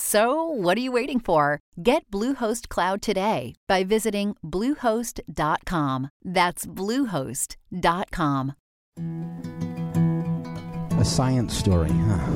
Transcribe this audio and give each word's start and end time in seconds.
So, 0.00 0.44
what 0.44 0.78
are 0.78 0.80
you 0.80 0.92
waiting 0.92 1.18
for? 1.20 1.58
Get 1.82 2.08
Bluehost 2.12 2.68
Cloud 2.68 3.02
today 3.02 3.54
by 3.66 3.82
visiting 3.84 4.36
Bluehost.com. 4.44 6.10
That's 6.24 6.64
Bluehost.com. 6.66 8.52
A 11.00 11.04
science 11.04 11.56
story, 11.56 11.90
huh? 11.90 12.30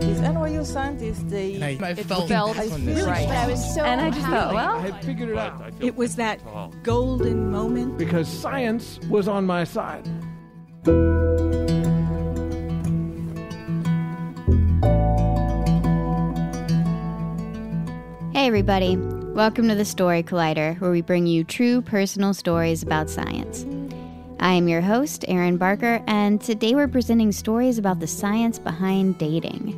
These 0.00 0.20
NYU 0.20 0.64
scientists, 0.66 1.22
they 1.24 1.54
And 1.54 1.64
I, 1.64 1.78
I 1.88 1.90
it 1.92 2.04
felt, 2.04 2.28
felt 2.28 2.56
this 2.56 2.70
one 2.70 2.84
really 2.86 3.00
is- 3.00 3.06
right. 3.06 3.26
But 3.28 3.36
I 3.38 3.46
was 3.46 3.74
so 3.74 3.82
and 3.82 4.00
I 4.00 4.10
just 4.10 4.26
thought, 4.26 4.52
well, 4.54 4.76
I 4.76 4.80
had 4.90 5.02
figured 5.04 5.30
it 5.30 5.38
out 5.38 5.72
it 5.80 5.96
was 5.96 6.16
that 6.16 6.40
golden 6.82 7.50
moment. 7.50 7.96
because 7.96 8.28
science 8.28 8.98
was 9.08 9.26
on 9.28 9.46
my 9.46 9.64
side. 9.64 10.06
Hey, 18.40 18.46
everybody. 18.46 18.96
Welcome 18.96 19.68
to 19.68 19.74
the 19.74 19.84
Story 19.84 20.22
Collider, 20.22 20.80
where 20.80 20.90
we 20.90 21.02
bring 21.02 21.26
you 21.26 21.44
true 21.44 21.82
personal 21.82 22.32
stories 22.32 22.82
about 22.82 23.10
science. 23.10 23.66
I 24.40 24.54
am 24.54 24.66
your 24.66 24.80
host, 24.80 25.26
Erin 25.28 25.58
Barker, 25.58 26.02
and 26.06 26.40
today 26.40 26.74
we're 26.74 26.88
presenting 26.88 27.32
stories 27.32 27.76
about 27.76 28.00
the 28.00 28.06
science 28.06 28.58
behind 28.58 29.18
dating. 29.18 29.76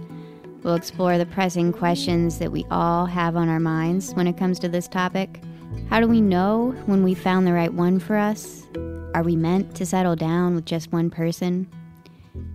We'll 0.62 0.76
explore 0.76 1.18
the 1.18 1.26
pressing 1.26 1.72
questions 1.72 2.38
that 2.38 2.52
we 2.52 2.64
all 2.70 3.04
have 3.04 3.34
on 3.34 3.48
our 3.48 3.58
minds 3.58 4.12
when 4.12 4.28
it 4.28 4.38
comes 4.38 4.60
to 4.60 4.68
this 4.68 4.86
topic. 4.86 5.42
How 5.90 5.98
do 5.98 6.06
we 6.06 6.20
know 6.20 6.70
when 6.86 7.02
we 7.02 7.14
found 7.14 7.48
the 7.48 7.52
right 7.52 7.74
one 7.74 7.98
for 7.98 8.16
us? 8.16 8.64
Are 9.12 9.24
we 9.24 9.34
meant 9.34 9.74
to 9.74 9.84
settle 9.84 10.14
down 10.14 10.54
with 10.54 10.66
just 10.66 10.92
one 10.92 11.10
person? 11.10 11.66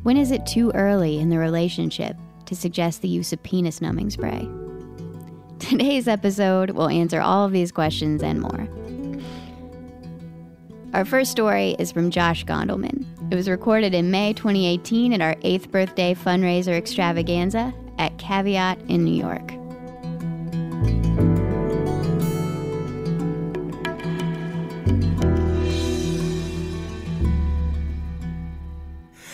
When 0.03 0.15
is 0.15 0.31
it 0.31 0.45
too 0.45 0.71
early 0.71 1.19
in 1.19 1.27
the 1.27 1.37
relationship 1.37 2.15
to 2.45 2.55
suggest 2.55 3.01
the 3.01 3.09
use 3.09 3.33
of 3.33 3.43
penis 3.43 3.81
numbing 3.81 4.09
spray? 4.09 4.49
Today's 5.59 6.07
episode 6.07 6.71
will 6.71 6.89
answer 6.89 7.19
all 7.19 7.45
of 7.45 7.51
these 7.51 7.71
questions 7.71 8.21
and 8.21 8.41
more. 8.41 8.67
Our 10.93 11.03
first 11.03 11.31
story 11.31 11.75
is 11.79 11.91
from 11.91 12.11
Josh 12.11 12.45
Gondelman. 12.45 13.05
It 13.31 13.35
was 13.35 13.49
recorded 13.49 13.93
in 13.93 14.09
May 14.09 14.33
2018 14.33 15.13
at 15.13 15.21
our 15.21 15.35
8th 15.35 15.69
birthday 15.69 16.13
fundraiser 16.13 16.77
extravaganza 16.77 17.73
at 17.97 18.17
Caveat 18.17 18.79
in 18.87 19.03
New 19.03 19.13
York. 19.13 19.51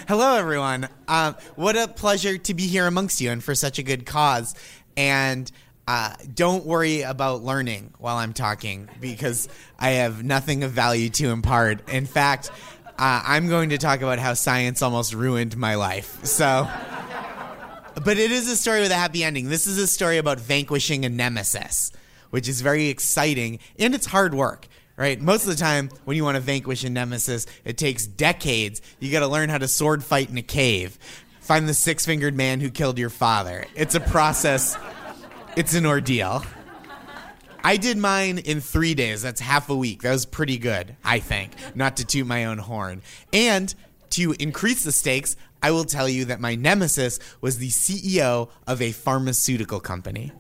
Hello, 0.07 0.35
everyone. 0.35 0.89
Uh, 1.07 1.33
what 1.55 1.77
a 1.77 1.87
pleasure 1.87 2.37
to 2.37 2.53
be 2.53 2.67
here 2.67 2.87
amongst 2.87 3.21
you 3.21 3.31
and 3.31 3.43
for 3.43 3.55
such 3.55 3.79
a 3.79 3.83
good 3.83 4.05
cause. 4.05 4.53
And 4.97 5.51
uh, 5.87 6.13
don't 6.33 6.65
worry 6.65 7.01
about 7.01 7.43
learning 7.43 7.93
while 7.97 8.17
I'm 8.17 8.33
talking 8.33 8.89
because 9.01 9.49
I 9.77 9.91
have 9.91 10.23
nothing 10.23 10.63
of 10.63 10.71
value 10.71 11.09
to 11.09 11.29
impart. 11.29 11.89
In 11.89 12.05
fact, 12.05 12.51
uh, 12.97 13.23
I'm 13.25 13.49
going 13.49 13.69
to 13.69 13.77
talk 13.77 14.01
about 14.01 14.19
how 14.19 14.33
science 14.33 14.81
almost 14.81 15.13
ruined 15.13 15.57
my 15.57 15.75
life. 15.75 16.23
So. 16.25 16.67
But 18.03 18.17
it 18.17 18.31
is 18.31 18.49
a 18.49 18.55
story 18.55 18.81
with 18.81 18.91
a 18.91 18.95
happy 18.95 19.23
ending. 19.23 19.49
This 19.49 19.67
is 19.67 19.77
a 19.77 19.85
story 19.85 20.17
about 20.17 20.39
vanquishing 20.39 21.05
a 21.05 21.09
nemesis, 21.09 21.91
which 22.31 22.49
is 22.49 22.61
very 22.61 22.87
exciting 22.87 23.59
and 23.77 23.93
it's 23.93 24.07
hard 24.07 24.33
work, 24.33 24.67
right? 24.97 25.21
Most 25.21 25.43
of 25.43 25.49
the 25.49 25.55
time, 25.55 25.89
when 26.03 26.17
you 26.17 26.23
want 26.23 26.35
to 26.35 26.41
vanquish 26.41 26.83
a 26.83 26.89
nemesis, 26.89 27.45
it 27.63 27.77
takes 27.77 28.07
decades. 28.07 28.81
You 28.99 29.11
got 29.11 29.19
to 29.19 29.27
learn 29.27 29.49
how 29.49 29.59
to 29.59 29.67
sword 29.67 30.03
fight 30.03 30.29
in 30.29 30.37
a 30.37 30.41
cave, 30.41 30.97
find 31.39 31.69
the 31.69 31.73
six 31.75 32.05
fingered 32.05 32.35
man 32.35 32.61
who 32.61 32.71
killed 32.71 32.97
your 32.97 33.11
father. 33.11 33.65
It's 33.75 33.93
a 33.93 33.99
process, 33.99 34.75
it's 35.55 35.73
an 35.73 35.85
ordeal. 35.85 36.43
I 37.63 37.77
did 37.77 37.97
mine 37.97 38.39
in 38.39 38.59
three 38.59 38.93
days. 38.93 39.21
That's 39.21 39.39
half 39.39 39.69
a 39.69 39.75
week. 39.75 40.01
That 40.01 40.11
was 40.11 40.25
pretty 40.25 40.57
good, 40.57 40.95
I 41.03 41.19
think, 41.19 41.53
not 41.75 41.97
to 41.97 42.05
toot 42.05 42.27
my 42.27 42.45
own 42.45 42.57
horn. 42.57 43.01
And 43.31 43.73
to 44.11 44.35
increase 44.37 44.83
the 44.83 44.91
stakes, 44.91 45.37
I 45.61 45.71
will 45.71 45.85
tell 45.85 46.09
you 46.09 46.25
that 46.25 46.41
my 46.41 46.55
nemesis 46.55 47.19
was 47.39 47.57
the 47.57 47.69
CEO 47.69 48.49
of 48.67 48.81
a 48.81 48.91
pharmaceutical 48.91 49.79
company. 49.79 50.33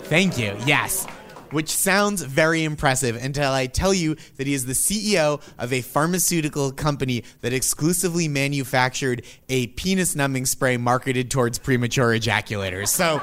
Thank 0.00 0.36
you. 0.36 0.56
Yes. 0.66 1.06
Which 1.52 1.70
sounds 1.70 2.22
very 2.22 2.64
impressive 2.64 3.16
until 3.16 3.52
I 3.52 3.66
tell 3.66 3.94
you 3.94 4.16
that 4.36 4.46
he 4.46 4.52
is 4.52 4.66
the 4.66 4.72
CEO 4.72 5.40
of 5.58 5.72
a 5.72 5.80
pharmaceutical 5.80 6.72
company 6.72 7.24
that 7.40 7.52
exclusively 7.52 8.28
manufactured 8.28 9.22
a 9.48 9.68
penis 9.68 10.16
numbing 10.16 10.44
spray 10.44 10.76
marketed 10.76 11.30
towards 11.30 11.58
premature 11.58 12.18
ejaculators. 12.18 12.88
So, 12.88 13.20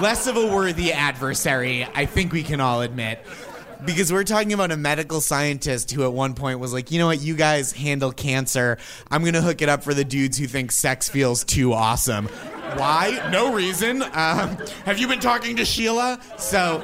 less 0.00 0.26
of 0.26 0.36
a 0.36 0.46
worthy 0.46 0.92
adversary, 0.92 1.86
I 1.94 2.06
think 2.06 2.32
we 2.32 2.42
can 2.42 2.60
all 2.60 2.82
admit. 2.82 3.24
Because 3.84 4.12
we're 4.12 4.24
talking 4.24 4.52
about 4.52 4.70
a 4.72 4.76
medical 4.76 5.22
scientist 5.22 5.90
who 5.90 6.04
at 6.04 6.12
one 6.12 6.34
point 6.34 6.60
was 6.60 6.72
like, 6.72 6.90
you 6.90 6.98
know 6.98 7.06
what, 7.06 7.20
you 7.22 7.34
guys 7.34 7.72
handle 7.72 8.12
cancer. 8.12 8.76
I'm 9.10 9.22
going 9.22 9.34
to 9.34 9.40
hook 9.40 9.62
it 9.62 9.70
up 9.70 9.82
for 9.82 9.94
the 9.94 10.04
dudes 10.04 10.36
who 10.36 10.46
think 10.46 10.70
sex 10.70 11.08
feels 11.08 11.44
too 11.44 11.72
awesome. 11.72 12.26
Why? 12.76 13.30
No 13.32 13.54
reason. 13.54 14.02
Um, 14.02 14.58
have 14.84 14.98
you 14.98 15.08
been 15.08 15.20
talking 15.20 15.56
to 15.56 15.64
Sheila? 15.64 16.20
So 16.36 16.82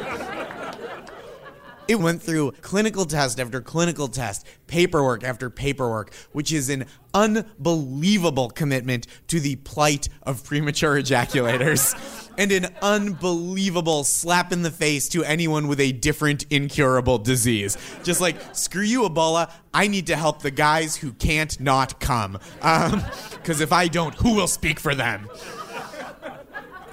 it 1.88 1.96
went 1.96 2.22
through 2.22 2.52
clinical 2.60 3.04
test 3.04 3.38
after 3.40 3.60
clinical 3.60 4.08
test, 4.08 4.46
paperwork 4.66 5.24
after 5.24 5.50
paperwork, 5.50 6.12
which 6.32 6.52
is 6.52 6.68
an 6.68 6.86
unbelievable 7.14 8.50
commitment 8.50 9.06
to 9.28 9.40
the 9.40 9.56
plight 9.56 10.08
of 10.22 10.44
premature 10.44 11.00
ejaculators. 11.00 11.94
And 12.38 12.52
an 12.52 12.66
unbelievable 12.82 14.04
slap 14.04 14.52
in 14.52 14.60
the 14.60 14.70
face 14.70 15.08
to 15.08 15.24
anyone 15.24 15.68
with 15.68 15.80
a 15.80 15.92
different 15.92 16.44
incurable 16.50 17.16
disease. 17.16 17.78
Just 18.04 18.20
like, 18.20 18.36
screw 18.54 18.82
you, 18.82 19.08
Ebola. 19.08 19.50
I 19.72 19.86
need 19.86 20.08
to 20.08 20.16
help 20.16 20.42
the 20.42 20.50
guys 20.50 20.96
who 20.96 21.12
can't 21.12 21.58
not 21.58 21.98
come. 21.98 22.38
Um, 22.60 23.02
because 23.30 23.62
if 23.62 23.72
I 23.72 23.88
don't, 23.88 24.14
who 24.16 24.34
will 24.34 24.48
speak 24.48 24.78
for 24.78 24.94
them? 24.94 25.30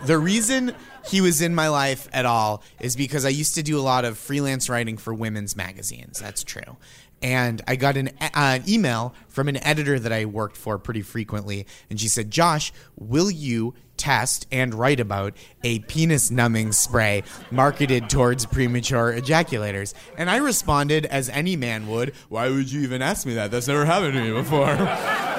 The 0.06 0.18
reason 0.18 0.74
he 1.06 1.22
was 1.22 1.42
in 1.42 1.54
my 1.54 1.68
life 1.68 2.08
at 2.14 2.26
all 2.26 2.64
is 2.80 2.96
because 2.96 3.26
I 3.26 3.30
used 3.30 3.56
to 3.56 3.64
do 3.64 3.78
a 3.80 3.82
lot 3.82 4.06
of 4.06 4.18
freelance 4.18 4.70
writing 4.70 4.98
for 4.98 5.14
women's 5.14 5.56
magazines. 5.56 6.20
That's 6.20 6.44
true. 6.44 6.78
And 7.22 7.62
I 7.68 7.78
got 7.78 7.96
an, 7.96 8.10
uh, 8.20 8.30
an 8.34 8.64
email 8.68 9.16
from 9.30 9.48
an 9.48 9.56
editor 9.64 9.98
that 9.98 10.12
I 10.12 10.26
worked 10.26 10.58
for 10.58 10.78
pretty 10.78 11.02
frequently. 11.02 11.66
And 11.90 12.00
she 12.00 12.10
said, 12.10 12.30
Josh, 12.30 12.74
will 12.98 13.32
you 13.32 13.74
test 13.96 14.46
and 14.52 14.74
write 14.74 15.00
about 15.00 15.34
a 15.64 15.80
penis 15.80 16.30
numbing 16.30 16.74
spray 16.74 17.24
marketed 17.50 18.10
towards 18.10 18.46
premature 18.46 19.14
ejaculators? 19.14 19.94
And 20.18 20.30
I 20.30 20.38
responded, 20.38 21.06
as 21.06 21.30
any 21.30 21.56
man 21.56 21.88
would, 21.88 22.14
Why 22.28 22.50
would 22.50 22.70
you 22.70 22.82
even 22.82 23.02
ask 23.02 23.26
me 23.26 23.36
that? 23.36 23.52
That's 23.52 23.70
never 23.70 23.86
happened 23.86 24.14
to 24.14 24.22
me 24.22 24.32
before. 24.32 24.76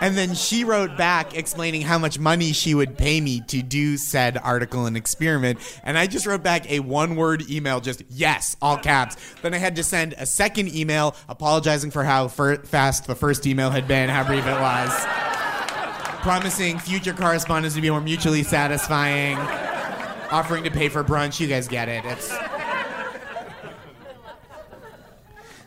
And 0.00 0.16
then 0.16 0.34
she 0.34 0.64
wrote 0.64 0.96
back 0.98 1.34
explaining 1.34 1.80
how 1.80 1.98
much 1.98 2.18
money 2.18 2.52
she 2.52 2.74
would 2.74 2.98
pay 2.98 3.20
me 3.20 3.40
to 3.48 3.62
do 3.62 3.96
said 3.96 4.36
article 4.36 4.84
and 4.84 4.96
experiment. 4.96 5.58
And 5.82 5.96
I 5.96 6.06
just 6.06 6.26
wrote 6.26 6.42
back 6.42 6.70
a 6.70 6.80
one 6.80 7.16
word 7.16 7.48
email, 7.50 7.80
just 7.80 8.02
yes, 8.10 8.56
all 8.60 8.76
caps. 8.76 9.16
Then 9.40 9.54
I 9.54 9.58
had 9.58 9.76
to 9.76 9.82
send 9.82 10.14
a 10.18 10.26
second 10.26 10.74
email 10.74 11.16
apologizing 11.28 11.90
for 11.90 12.04
how 12.04 12.28
fir- 12.28 12.62
fast 12.64 13.06
the 13.06 13.14
first 13.14 13.46
email 13.46 13.70
had 13.70 13.88
been, 13.88 14.10
how 14.10 14.22
brief 14.22 14.46
it 14.46 14.60
was. 14.60 14.90
Promising 16.20 16.78
future 16.78 17.14
correspondence 17.14 17.74
to 17.74 17.80
be 17.80 17.88
more 17.88 18.00
mutually 18.00 18.42
satisfying. 18.42 19.38
Offering 20.30 20.64
to 20.64 20.70
pay 20.70 20.88
for 20.88 21.04
brunch. 21.04 21.40
You 21.40 21.46
guys 21.46 21.68
get 21.68 21.88
it. 21.88 22.04
It's. 22.04 22.36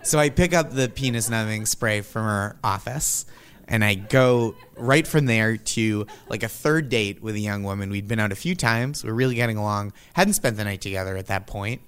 So 0.04 0.20
I 0.20 0.30
pick 0.30 0.54
up 0.54 0.72
the 0.72 0.90
penis 0.90 1.30
numbing 1.30 1.66
spray 1.66 2.02
from 2.02 2.25
her 2.25 2.58
office 2.64 3.25
And 3.69 3.86
I 3.86 3.94
go 3.94 4.56
right 4.75 5.06
from 5.06 5.27
there 5.27 5.56
to 5.56 6.07
like 6.27 6.42
a 6.42 6.50
third 6.50 6.89
date 6.89 7.21
with 7.21 7.36
a 7.36 7.39
young 7.39 7.63
woman. 7.63 7.92
We'd 7.92 8.07
been 8.07 8.19
out 8.19 8.31
a 8.31 8.36
few 8.36 8.56
times. 8.56 9.04
We 9.04 9.12
are 9.12 9.13
really 9.13 9.36
getting 9.36 9.57
along. 9.57 9.94
Hadn't 10.13 10.33
spent 10.33 10.57
the 10.57 10.63
night 10.63 10.81
together 10.81 11.16
at 11.16 11.27
that 11.27 11.45
point. 11.45 11.81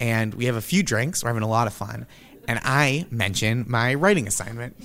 And 0.00 0.34
we 0.34 0.46
have 0.46 0.56
a 0.56 0.60
few 0.60 0.82
drinks. 0.82 1.22
We're 1.22 1.30
having 1.30 1.44
a 1.44 1.48
lot 1.48 1.68
of 1.68 1.72
fun. 1.72 2.06
And 2.48 2.58
I 2.64 3.06
mention 3.10 3.64
my 3.68 3.94
writing 3.94 4.26
assignment. 4.26 4.76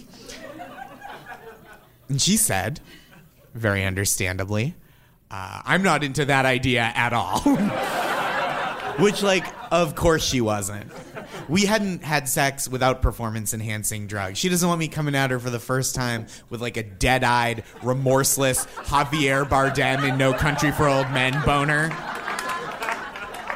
And 2.07 2.21
she 2.21 2.37
said, 2.37 2.79
very 3.55 3.83
understandably, 3.83 4.75
uh, 5.31 5.61
I'm 5.65 5.81
not 5.81 6.03
into 6.03 6.25
that 6.25 6.45
idea 6.45 6.81
at 6.81 7.13
all. 7.13 7.39
Which, 8.99 9.23
like, 9.23 9.45
of 9.71 9.95
course 9.95 10.23
she 10.23 10.41
wasn't. 10.41 10.91
We 11.47 11.65
hadn't 11.65 12.03
had 12.03 12.27
sex 12.27 12.67
without 12.67 13.01
performance 13.01 13.53
enhancing 13.53 14.07
drugs. 14.07 14.37
She 14.37 14.49
doesn't 14.49 14.67
want 14.67 14.79
me 14.79 14.87
coming 14.87 15.15
at 15.15 15.31
her 15.31 15.39
for 15.39 15.49
the 15.49 15.59
first 15.59 15.95
time 15.95 16.27
with 16.49 16.61
like 16.61 16.77
a 16.77 16.83
dead 16.83 17.23
eyed, 17.23 17.63
remorseless 17.83 18.65
Javier 18.65 19.47
Bardem 19.47 20.09
in 20.09 20.17
No 20.17 20.33
Country 20.33 20.71
for 20.71 20.87
Old 20.87 21.09
Men 21.11 21.39
boner. 21.45 21.95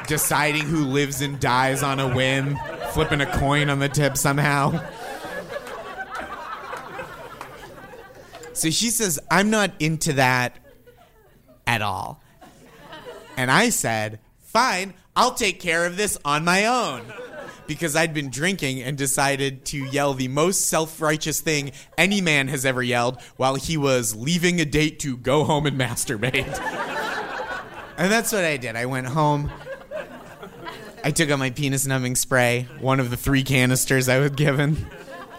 Deciding 0.06 0.62
who 0.62 0.84
lives 0.84 1.20
and 1.20 1.38
dies 1.38 1.82
on 1.82 2.00
a 2.00 2.14
whim, 2.14 2.58
flipping 2.92 3.20
a 3.20 3.26
coin 3.26 3.70
on 3.70 3.78
the 3.78 3.88
tip 3.88 4.16
somehow. 4.16 4.80
So 8.52 8.70
she 8.70 8.90
says, 8.90 9.18
I'm 9.30 9.50
not 9.50 9.72
into 9.78 10.14
that 10.14 10.58
at 11.66 11.80
all. 11.80 12.22
And 13.36 13.50
I 13.50 13.70
said, 13.70 14.20
Fine, 14.40 14.94
I'll 15.16 15.34
take 15.34 15.60
care 15.60 15.86
of 15.86 15.96
this 15.96 16.18
on 16.24 16.44
my 16.44 16.66
own 16.66 17.02
because 17.70 17.94
I'd 17.94 18.12
been 18.12 18.30
drinking 18.30 18.82
and 18.82 18.98
decided 18.98 19.64
to 19.66 19.78
yell 19.78 20.12
the 20.12 20.26
most 20.26 20.62
self 20.62 21.00
righteous 21.00 21.40
thing 21.40 21.70
any 21.96 22.20
man 22.20 22.48
has 22.48 22.66
ever 22.66 22.82
yelled 22.82 23.22
while 23.36 23.54
he 23.54 23.76
was 23.76 24.16
leaving 24.16 24.60
a 24.60 24.64
date 24.64 24.98
to 25.00 25.16
go 25.16 25.44
home 25.44 25.66
and 25.66 25.78
masturbate. 25.78 26.34
and 27.96 28.10
that's 28.10 28.32
what 28.32 28.44
I 28.44 28.56
did. 28.56 28.74
I 28.74 28.86
went 28.86 29.06
home. 29.06 29.52
I 31.04 31.12
took 31.12 31.30
out 31.30 31.38
my 31.38 31.50
penis 31.50 31.86
numbing 31.86 32.16
spray, 32.16 32.66
one 32.80 32.98
of 32.98 33.08
the 33.08 33.16
three 33.16 33.44
canisters 33.44 34.08
I 34.08 34.18
was 34.18 34.32
given. 34.32 34.88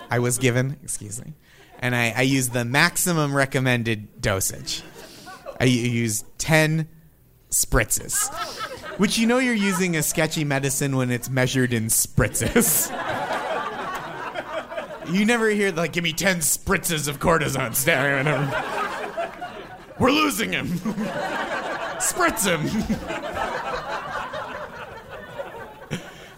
I 0.10 0.20
was 0.20 0.38
given, 0.38 0.78
excuse 0.84 1.22
me. 1.22 1.34
And 1.80 1.94
I, 1.94 2.14
I 2.16 2.22
used 2.22 2.54
the 2.54 2.64
maximum 2.64 3.36
recommended 3.36 4.22
dosage. 4.22 4.84
I 5.60 5.66
used 5.66 6.26
10 6.38 6.88
spritzes. 7.50 8.30
Which 8.98 9.18
you 9.18 9.26
know 9.26 9.40
you're 9.40 9.54
using 9.54 9.96
a 9.96 10.04
sketchy 10.04 10.44
medicine 10.44 10.96
when 10.96 11.12
it's 11.12 11.30
measured 11.30 11.74
in 11.74 11.86
spritzes. 11.86 12.92
you 15.10 15.26
never 15.26 15.50
hear 15.50 15.72
like, 15.72 15.94
give 15.94 16.04
me 16.04 16.14
10 16.14 16.38
spritzes 16.38 17.08
of 17.08 17.20
cortisone 17.20 17.76
staring 17.76 18.28
at 18.28 18.40
him. 18.40 19.98
We're 20.00 20.12
losing 20.12 20.52
him. 20.52 20.68
Spritz 22.00 22.46
him. 22.46 22.68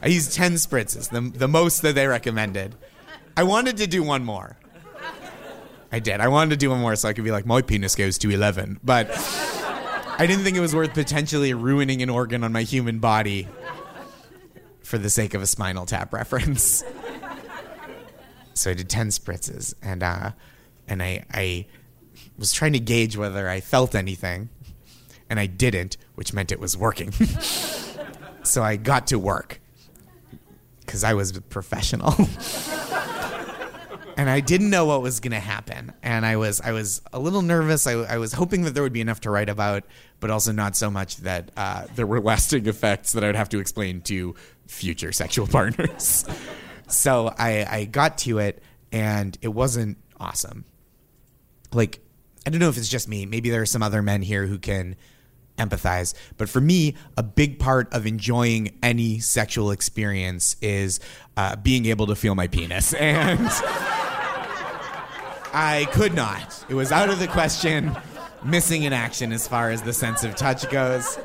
I 0.01 0.07
used 0.07 0.33
10 0.33 0.55
spritzes, 0.55 1.09
the, 1.09 1.21
the 1.37 1.47
most 1.47 1.81
that 1.81 1.95
they 1.95 2.07
recommended. 2.07 2.75
I 3.37 3.43
wanted 3.43 3.77
to 3.77 3.87
do 3.87 4.03
one 4.03 4.25
more. 4.25 4.57
I 5.93 5.99
did. 5.99 6.19
I 6.19 6.27
wanted 6.27 6.49
to 6.51 6.57
do 6.57 6.71
one 6.71 6.81
more 6.81 6.95
so 6.95 7.07
I 7.07 7.13
could 7.13 7.23
be 7.23 7.31
like, 7.31 7.45
my 7.45 7.61
penis 7.61 7.95
goes 7.95 8.17
to 8.19 8.29
11. 8.29 8.79
But. 8.83 9.07
I 10.23 10.25
didn't 10.25 10.45
think 10.45 10.55
it 10.55 10.61
was 10.61 10.73
worth 10.73 10.93
potentially 10.93 11.53
ruining 11.53 12.01
an 12.01 12.09
organ 12.09 12.45
on 12.45 12.53
my 12.53 12.61
human 12.61 12.99
body 12.99 13.45
for 14.81 14.97
the 14.97 15.09
sake 15.09 15.33
of 15.33 15.41
a 15.41 15.45
spinal 15.45 15.85
tap 15.85 16.13
reference. 16.13 16.81
so 18.53 18.71
I 18.71 18.73
did 18.73 18.87
10 18.87 19.09
spritzes 19.09 19.73
and 19.81 20.01
uh, 20.01 20.31
and 20.87 21.03
I 21.03 21.25
I 21.33 21.65
was 22.37 22.53
trying 22.53 22.71
to 22.71 22.79
gauge 22.79 23.17
whether 23.17 23.49
I 23.49 23.59
felt 23.59 23.95
anything 23.95 24.47
and 25.29 25.41
I 25.41 25.45
didn't, 25.45 25.97
which 26.15 26.33
meant 26.33 26.53
it 26.53 26.59
was 26.61 26.77
working. 26.77 27.11
so 28.43 28.63
I 28.63 28.77
got 28.77 29.07
to 29.07 29.19
work 29.19 29.59
cuz 30.87 31.03
I 31.03 31.15
was 31.15 31.37
professional. 31.49 32.15
and 34.17 34.29
I 34.29 34.39
didn't 34.39 34.69
know 34.69 34.85
what 34.85 35.01
was 35.01 35.19
going 35.19 35.31
to 35.31 35.39
happen, 35.39 35.93
and 36.01 36.25
I 36.25 36.37
was 36.37 36.61
I 36.61 36.71
was 36.71 37.01
a 37.11 37.19
little 37.19 37.41
nervous. 37.41 37.87
I, 37.87 37.93
I, 37.93 38.17
was 38.17 38.33
hoping 38.33 38.63
that 38.63 38.73
there 38.73 38.83
would 38.83 38.93
be 38.93 39.01
enough 39.01 39.21
to 39.21 39.29
write 39.29 39.49
about, 39.49 39.83
but 40.19 40.29
also 40.29 40.51
not 40.51 40.75
so 40.75 40.89
much 40.89 41.17
that 41.17 41.51
uh, 41.57 41.85
there 41.95 42.07
were 42.07 42.19
lasting 42.19 42.67
effects 42.67 43.13
that 43.13 43.23
I 43.23 43.27
would 43.27 43.35
have 43.35 43.49
to 43.49 43.59
explain 43.59 44.01
to 44.01 44.35
future 44.67 45.11
sexual 45.11 45.47
partners. 45.59 46.25
so 46.87 47.33
I, 47.37 47.65
I 47.69 47.85
got 47.85 48.17
to 48.19 48.39
it, 48.39 48.61
and 48.91 49.37
it 49.41 49.49
wasn't 49.49 49.97
awesome. 50.19 50.65
Like 51.71 51.99
I 52.45 52.49
don't 52.49 52.59
know 52.59 52.69
if 52.69 52.77
it's 52.77 52.89
just 52.89 53.07
me. 53.07 53.25
Maybe 53.25 53.49
there 53.49 53.61
are 53.61 53.67
some 53.67 53.83
other 53.83 54.01
men 54.01 54.21
here 54.21 54.45
who 54.45 54.59
can 54.59 54.95
empathize. 55.57 56.13
But 56.37 56.49
for 56.49 56.59
me, 56.61 56.95
a 57.17 57.23
big 57.23 57.59
part 57.59 57.93
of 57.93 58.05
enjoying 58.05 58.77
any 58.81 59.19
sexual 59.19 59.71
experience 59.71 60.55
is 60.61 60.99
uh, 61.37 61.55
being 61.57 61.85
able 61.85 62.07
to 62.07 62.15
feel 62.15 62.35
my 62.35 62.47
penis. 62.47 62.93
And. 63.03 63.49
I 65.53 65.85
could 65.91 66.13
not. 66.15 66.65
It 66.67 66.73
was 66.73 66.91
out 66.91 67.09
of 67.09 67.19
the 67.19 67.27
question. 67.27 67.95
Missing 68.43 68.83
in 68.83 68.91
action 68.91 69.31
as 69.31 69.47
far 69.47 69.69
as 69.69 69.83
the 69.83 69.93
sense 69.93 70.23
of 70.23 70.35
touch 70.35 70.69
goes. 70.69 71.17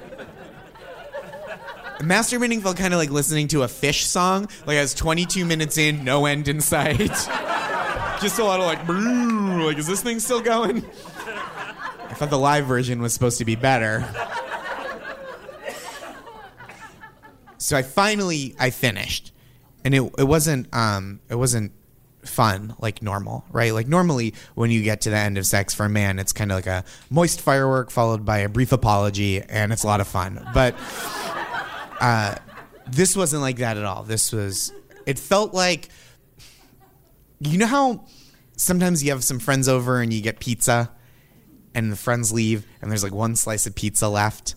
Masturbating 1.99 2.63
felt 2.63 2.77
kind 2.77 2.95
of 2.95 2.99
like 2.99 3.11
listening 3.11 3.49
to 3.49 3.65
a 3.65 3.67
Phish 3.67 4.03
song. 4.03 4.49
Like 4.67 4.77
I 4.79 4.83
was 4.83 4.95
22 4.95 5.45
minutes 5.45 5.79
in, 5.79 6.05
no 6.05 6.27
end 6.27 6.47
in 6.47 6.61
sight. 6.61 6.99
Just 8.21 8.39
a 8.39 8.45
lot 8.45 8.61
of 8.61 8.67
like, 8.67 8.87
like, 9.67 9.79
is 9.79 9.87
this 9.87 10.03
thing 10.03 10.21
still 10.21 10.41
going? 10.41 10.85
I 12.09 12.15
thought 12.15 12.31
the 12.31 12.39
live 12.39 12.67
version 12.67 13.01
was 13.01 13.13
supposed 13.15 13.39
to 13.39 13.45
be 13.45 13.57
better. 13.57 14.09
So 17.59 17.77
I 17.77 17.83
finally 17.83 18.55
I 18.59 18.71
finished, 18.71 19.33
and 19.85 19.95
it 19.95 20.03
it 20.19 20.25
wasn't 20.25 20.73
um 20.75 21.21
it 21.29 21.35
wasn't 21.35 21.73
fun 22.29 22.75
like 22.79 23.03
normal, 23.03 23.45
right? 23.51 23.73
Like 23.73 23.89
normally 23.89 24.35
when 24.55 24.71
you 24.71 24.83
get 24.83 25.03
to 25.03 25.11
the 25.11 25.17
end 25.17 25.39
of 25.39 25.47
sex 25.47 25.75
for 25.75 25.87
a 25.87 25.89
man, 25.89 26.19
it's 26.19 26.33
kind 26.33 26.53
of 26.53 26.57
like 26.57 26.67
a 26.67 26.85
moist 27.11 27.41
firework 27.41 27.91
followed 27.91 28.25
by 28.25 28.39
a 28.39 28.49
brief 28.49 28.73
apology, 28.73 29.43
and 29.43 29.73
it's 29.73 29.85
a 29.85 29.87
lot 29.87 30.01
of 30.01 30.09
fun. 30.09 30.47
But 30.55 30.75
uh, 32.01 32.37
this 32.87 33.17
wasn't 33.17 33.43
like 33.43 33.57
that 33.59 33.77
at 33.77 33.85
all. 33.85 34.03
This 34.03 34.33
was. 34.33 34.73
It 35.07 35.19
felt 35.19 35.55
like. 35.55 35.89
You 37.41 37.57
know 37.57 37.67
how 37.67 38.05
sometimes 38.57 39.05
you 39.05 39.13
have 39.13 39.23
some 39.23 39.39
friends 39.39 39.69
over 39.69 40.01
and 40.01 40.13
you 40.13 40.21
get 40.21 40.41
pizza, 40.41 40.91
and 41.75 41.93
the 41.93 41.97
friends 41.97 42.33
leave, 42.33 42.67
and 42.83 42.91
there's 42.91 43.05
like 43.05 43.15
one 43.15 43.37
slice 43.37 43.67
of 43.67 43.75
pizza 43.75 44.09
left. 44.09 44.55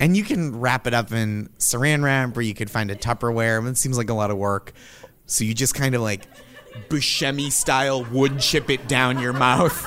And 0.00 0.16
you 0.16 0.24
can 0.24 0.58
wrap 0.58 0.86
it 0.86 0.94
up 0.94 1.12
in 1.12 1.50
saran 1.58 2.02
wrap, 2.02 2.36
or 2.36 2.40
you 2.40 2.54
could 2.54 2.70
find 2.70 2.90
a 2.90 2.96
Tupperware. 2.96 3.68
It 3.70 3.76
seems 3.76 3.96
like 3.96 4.10
a 4.10 4.14
lot 4.14 4.30
of 4.30 4.36
work. 4.36 4.72
So 5.26 5.44
you 5.44 5.54
just 5.54 5.74
kind 5.74 5.94
of 5.94 6.02
like 6.02 6.26
Buscemi 6.88 7.50
style 7.50 8.04
wood 8.04 8.38
chip 8.40 8.70
it 8.70 8.88
down 8.88 9.18
your 9.18 9.32
mouth. 9.32 9.86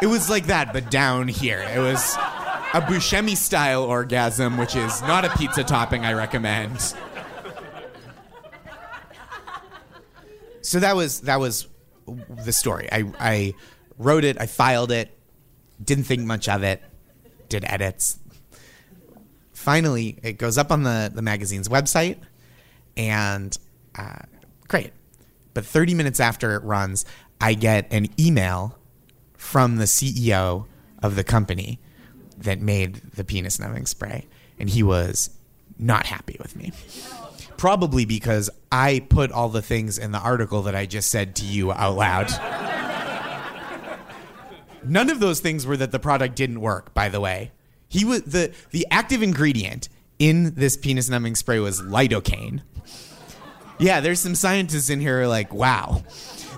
It 0.00 0.06
was 0.06 0.30
like 0.30 0.46
that, 0.46 0.72
but 0.72 0.90
down 0.90 1.28
here. 1.28 1.60
It 1.74 1.80
was 1.80 2.14
a 2.74 2.80
Buscemi 2.80 3.36
style 3.36 3.82
orgasm, 3.82 4.56
which 4.56 4.76
is 4.76 5.02
not 5.02 5.24
a 5.24 5.30
pizza 5.36 5.64
topping 5.64 6.04
I 6.04 6.12
recommend. 6.12 6.94
So 10.60 10.80
that 10.80 10.96
was 10.96 11.22
that 11.22 11.40
was 11.40 11.66
the 12.44 12.52
story. 12.52 12.88
I, 12.92 13.10
I 13.18 13.54
wrote 13.96 14.24
it, 14.24 14.40
I 14.40 14.46
filed 14.46 14.92
it, 14.92 15.18
didn't 15.82 16.04
think 16.04 16.22
much 16.22 16.48
of 16.48 16.62
it, 16.62 16.82
did 17.48 17.64
edits. 17.64 18.18
Finally, 19.52 20.18
it 20.22 20.38
goes 20.38 20.56
up 20.58 20.70
on 20.70 20.82
the, 20.82 21.10
the 21.12 21.22
magazine's 21.22 21.68
website, 21.68 22.18
and 22.96 23.56
uh, 23.96 24.20
Great. 24.68 24.92
But 25.54 25.64
30 25.64 25.94
minutes 25.94 26.20
after 26.20 26.54
it 26.54 26.62
runs, 26.62 27.04
I 27.40 27.54
get 27.54 27.92
an 27.92 28.08
email 28.20 28.78
from 29.36 29.76
the 29.76 29.84
CEO 29.84 30.66
of 31.02 31.16
the 31.16 31.24
company 31.24 31.80
that 32.36 32.60
made 32.60 32.96
the 33.14 33.24
penis 33.24 33.58
numbing 33.58 33.86
spray. 33.86 34.26
And 34.58 34.68
he 34.68 34.82
was 34.82 35.30
not 35.78 36.06
happy 36.06 36.36
with 36.40 36.56
me. 36.56 36.72
Probably 37.56 38.04
because 38.04 38.50
I 38.70 39.00
put 39.08 39.32
all 39.32 39.48
the 39.48 39.62
things 39.62 39.98
in 39.98 40.12
the 40.12 40.18
article 40.18 40.62
that 40.62 40.74
I 40.74 40.86
just 40.86 41.10
said 41.10 41.34
to 41.36 41.44
you 41.44 41.72
out 41.72 41.96
loud. 41.96 42.30
None 44.84 45.10
of 45.10 45.20
those 45.20 45.40
things 45.40 45.66
were 45.66 45.76
that 45.76 45.90
the 45.90 45.98
product 45.98 46.36
didn't 46.36 46.60
work, 46.60 46.94
by 46.94 47.08
the 47.08 47.20
way. 47.20 47.50
He 47.88 48.04
was 48.04 48.22
the 48.22 48.52
the 48.70 48.86
active 48.90 49.22
ingredient 49.22 49.88
in 50.18 50.54
this 50.54 50.76
penis 50.76 51.08
numbing 51.08 51.34
spray 51.34 51.58
was 51.58 51.80
lidocaine. 51.80 52.62
Yeah, 53.78 54.00
there's 54.00 54.20
some 54.20 54.34
scientists 54.34 54.90
in 54.90 55.00
here 55.00 55.26
like, 55.26 55.52
wow. 55.54 56.02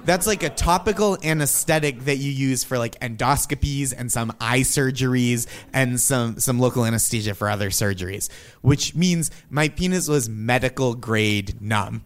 That's 0.04 0.26
like 0.26 0.42
a 0.42 0.48
topical 0.48 1.18
anesthetic 1.22 2.00
that 2.06 2.16
you 2.16 2.30
use 2.32 2.64
for 2.64 2.78
like 2.78 2.98
endoscopies 3.00 3.92
and 3.96 4.10
some 4.10 4.32
eye 4.40 4.60
surgeries 4.60 5.46
and 5.74 6.00
some 6.00 6.38
some 6.40 6.58
local 6.58 6.86
anesthesia 6.86 7.34
for 7.34 7.50
other 7.50 7.68
surgeries, 7.68 8.30
which 8.62 8.94
means 8.94 9.30
my 9.50 9.68
penis 9.68 10.08
was 10.08 10.26
medical 10.28 10.94
grade 10.94 11.60
numb. 11.60 12.02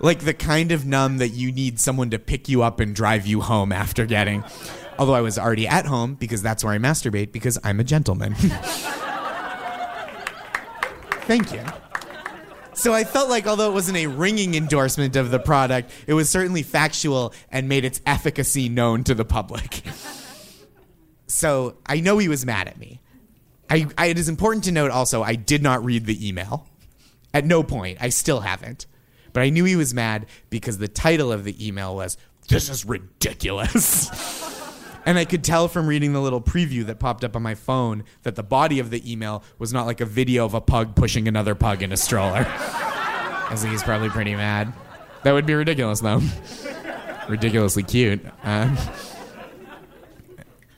like 0.00 0.20
the 0.20 0.34
kind 0.34 0.72
of 0.72 0.84
numb 0.84 1.18
that 1.18 1.28
you 1.30 1.50
need 1.52 1.80
someone 1.80 2.10
to 2.10 2.18
pick 2.18 2.48
you 2.50 2.62
up 2.62 2.80
and 2.80 2.94
drive 2.94 3.26
you 3.26 3.40
home 3.40 3.72
after 3.72 4.04
getting. 4.04 4.44
Although 4.98 5.14
I 5.14 5.22
was 5.22 5.38
already 5.38 5.66
at 5.66 5.86
home 5.86 6.14
because 6.14 6.42
that's 6.42 6.62
where 6.62 6.74
I 6.74 6.78
masturbate 6.78 7.32
because 7.32 7.58
I'm 7.64 7.80
a 7.80 7.84
gentleman. 7.84 8.34
Thank 11.24 11.52
you. 11.52 11.64
So 12.74 12.92
I 12.92 13.04
felt 13.04 13.28
like 13.28 13.46
although 13.46 13.70
it 13.70 13.74
wasn't 13.74 13.98
a 13.98 14.06
ringing 14.06 14.54
endorsement 14.54 15.16
of 15.16 15.30
the 15.30 15.38
product, 15.38 15.90
it 16.06 16.14
was 16.14 16.30
certainly 16.30 16.62
factual 16.62 17.34
and 17.50 17.68
made 17.68 17.84
its 17.84 18.00
efficacy 18.06 18.68
known 18.68 19.04
to 19.04 19.14
the 19.14 19.24
public. 19.24 19.82
So 21.32 21.78
I 21.86 22.00
know 22.00 22.18
he 22.18 22.28
was 22.28 22.44
mad 22.44 22.68
at 22.68 22.78
me. 22.78 23.00
I, 23.70 23.86
I, 23.96 24.06
it 24.08 24.18
is 24.18 24.28
important 24.28 24.64
to 24.64 24.72
note 24.72 24.90
also 24.90 25.22
I 25.22 25.34
did 25.34 25.62
not 25.62 25.82
read 25.82 26.04
the 26.04 26.28
email. 26.28 26.68
At 27.32 27.46
no 27.46 27.62
point. 27.62 27.96
I 28.02 28.10
still 28.10 28.40
haven't. 28.40 28.84
But 29.32 29.42
I 29.42 29.48
knew 29.48 29.64
he 29.64 29.74
was 29.74 29.94
mad 29.94 30.26
because 30.50 30.76
the 30.76 30.88
title 30.88 31.32
of 31.32 31.44
the 31.44 31.66
email 31.66 31.96
was, 31.96 32.18
This 32.48 32.68
is 32.68 32.84
ridiculous. 32.84 34.10
and 35.04 35.18
I 35.18 35.24
could 35.24 35.44
tell 35.44 35.68
from 35.68 35.86
reading 35.86 36.12
the 36.12 36.20
little 36.20 36.40
preview 36.40 36.86
that 36.86 36.98
popped 36.98 37.24
up 37.24 37.36
on 37.36 37.42
my 37.42 37.54
phone 37.54 38.04
that 38.22 38.36
the 38.36 38.42
body 38.42 38.78
of 38.78 38.90
the 38.90 39.10
email 39.10 39.42
was 39.58 39.72
not 39.72 39.86
like 39.86 40.00
a 40.00 40.06
video 40.06 40.44
of 40.44 40.54
a 40.54 40.60
pug 40.60 40.94
pushing 40.94 41.28
another 41.28 41.54
pug 41.54 41.82
in 41.82 41.92
a 41.92 41.96
stroller. 41.96 42.46
I 42.48 43.54
think 43.56 43.72
he's 43.72 43.82
probably 43.82 44.08
pretty 44.08 44.34
mad. 44.34 44.72
That 45.24 45.32
would 45.32 45.46
be 45.46 45.54
ridiculous, 45.54 46.00
though. 46.00 46.20
Ridiculously 47.28 47.82
cute. 47.82 48.24
Uh, 48.42 48.74